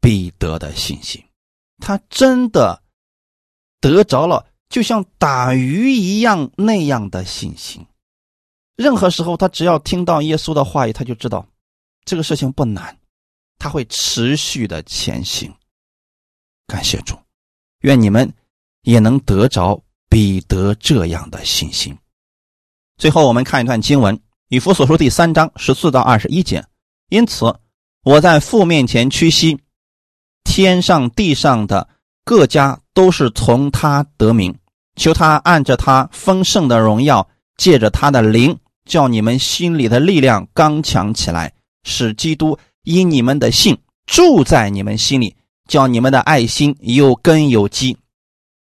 [0.00, 1.20] 彼得的信心，
[1.78, 2.80] 他真的
[3.80, 7.84] 得着了，就像打鱼一样那样的信心。
[8.76, 11.44] 任何时候，他只要听到耶稣的话语，他就知道
[12.04, 12.96] 这个事情不难，
[13.58, 15.52] 他会持续的前行。
[16.66, 17.16] 感谢主，
[17.80, 18.32] 愿你们
[18.82, 19.80] 也能得着。
[20.06, 21.98] 彼得这样的信心。
[22.96, 24.16] 最后，我们看一段经文，
[24.48, 26.64] 《以弗所书》第三章十四到二十一节。
[27.08, 27.52] 因此，
[28.04, 29.58] 我在父面前屈膝，
[30.44, 31.88] 天上地上的
[32.24, 34.56] 各家都是从他得名，
[34.94, 41.52] 求他按着他丰盛的荣耀，借着他的灵，叫你们心里的力量刚强起来，
[41.82, 45.34] 使基督因你们的信住在你们心里，
[45.68, 47.96] 叫你们的爱心有根有基，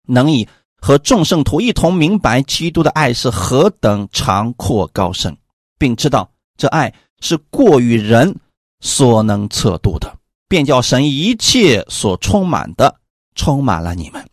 [0.06, 0.48] 能以。
[0.76, 5.34] 和众圣徒一同明白基督的爱是何等长阔高深，
[5.78, 8.36] 并知道这爱是过于人
[8.80, 10.14] 所能测度的，
[10.46, 12.94] 便叫神一切所充满的
[13.34, 14.28] 充满了你们。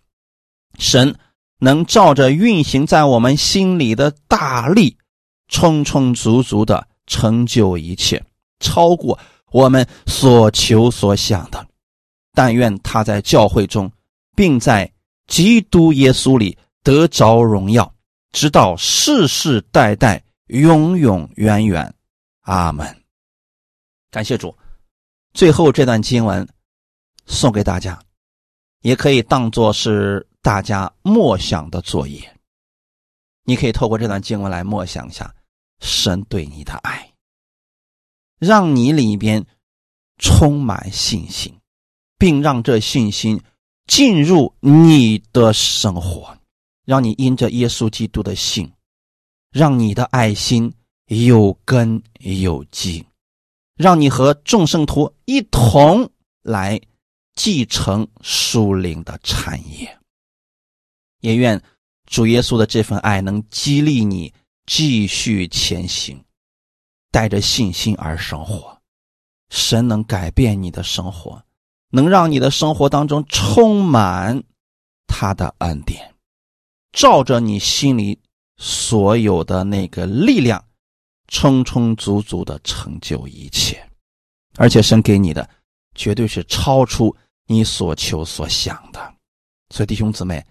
[0.77, 1.15] 神
[1.59, 4.97] 能照着运行在我们心里的大力，
[5.47, 8.21] 充充足足的成就一切，
[8.59, 9.17] 超过
[9.53, 11.65] 我们所求所想的。
[12.33, 13.91] 但愿他在教会中，
[14.35, 14.91] 并在
[15.27, 17.93] 基督耶稣里得着荣耀，
[18.31, 21.93] 直到世世代代，永永远远。
[22.41, 23.03] 阿门。
[24.09, 24.57] 感谢主。
[25.33, 26.47] 最后这段经文
[27.25, 27.97] 送给大家，
[28.81, 32.37] 也可以当做是大家默想的作业。
[33.43, 35.33] 你可以透过这段经文来默想一下
[35.79, 37.13] 神对你的爱，
[38.39, 39.45] 让你里边
[40.17, 41.55] 充满信心，
[42.21, 43.41] 并让这信心
[43.87, 46.37] 进入你的生活，
[46.85, 48.71] 让你因着耶稣基督的信，
[49.49, 50.71] 让你的爱心
[51.07, 53.03] 有根有基。
[53.75, 56.07] 让你和众圣徒一同
[56.43, 56.79] 来
[57.33, 59.97] 继承属灵的产业，
[61.21, 61.59] 也愿
[62.05, 64.31] 主耶稣的这份爱能激励你
[64.67, 66.23] 继续前行，
[67.09, 68.79] 带着信心而生活。
[69.49, 71.43] 神能改变你的生活，
[71.91, 74.43] 能让你的生活当中充满
[75.05, 76.15] 他的恩典，
[76.91, 78.19] 照着你心里
[78.57, 80.65] 所有的那个力量。
[81.33, 83.81] 充充足足的成就一切，
[84.57, 85.49] 而且神给你的
[85.95, 87.15] 绝对是超出
[87.45, 88.99] 你所求所想的。
[89.69, 90.45] 所以弟兄姊妹，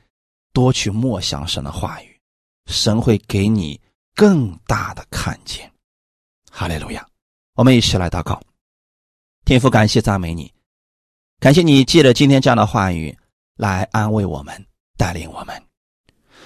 [0.55, 2.19] 多去默想神的话语，
[2.65, 3.79] 神会给你
[4.15, 5.71] 更大的看见。
[6.51, 7.07] 哈利路亚！
[7.57, 8.43] 我们一起来祷告，
[9.45, 10.51] 天父，感谢赞美你，
[11.41, 13.17] 感谢你借着今天这样的话语
[13.57, 14.67] 来安慰我们，
[14.97, 15.63] 带领我们，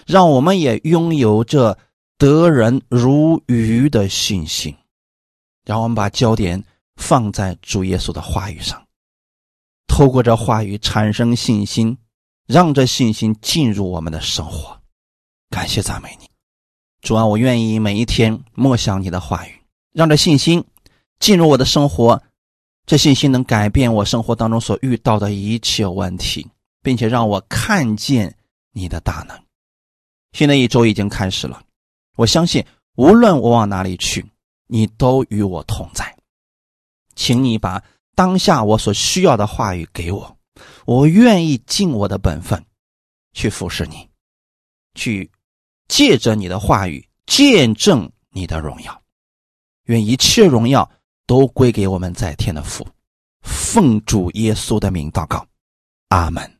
[0.07, 1.77] 让我们也拥有这。
[2.17, 4.75] 得人如鱼的信心，
[5.65, 6.65] 让我们把焦点
[6.95, 8.87] 放在主耶稣的话语上，
[9.89, 11.99] 透过这话语产生信心，
[12.47, 14.81] 让这信心进入我们的生活。
[15.51, 16.31] 感谢赞美你，
[17.03, 19.61] 主啊，我愿意每一天默想你的话语，
[19.93, 20.65] 让这信心
[21.19, 22.23] 进入我的生活，
[22.87, 26.47] 这信心能改变我生活当中所遇到的一切问题，
[26.83, 28.37] 并且让我看见
[28.73, 29.43] 你的大能。
[30.33, 31.63] 新的一周已经开始了。
[32.17, 32.65] 我相信，
[32.97, 34.25] 无论我往哪里去，
[34.67, 36.15] 你都与我同在。
[37.15, 37.83] 请你把
[38.15, 40.37] 当下我所需要的话语给我，
[40.85, 42.65] 我愿意尽我的本分，
[43.33, 44.09] 去服侍你，
[44.95, 45.31] 去
[45.89, 49.03] 借着你的话语见证你的荣耀。
[49.85, 50.91] 愿一切荣耀
[51.27, 52.87] 都归给我们在天的父。
[53.43, 55.47] 奉主耶稣的名祷告，
[56.09, 56.54] 阿门。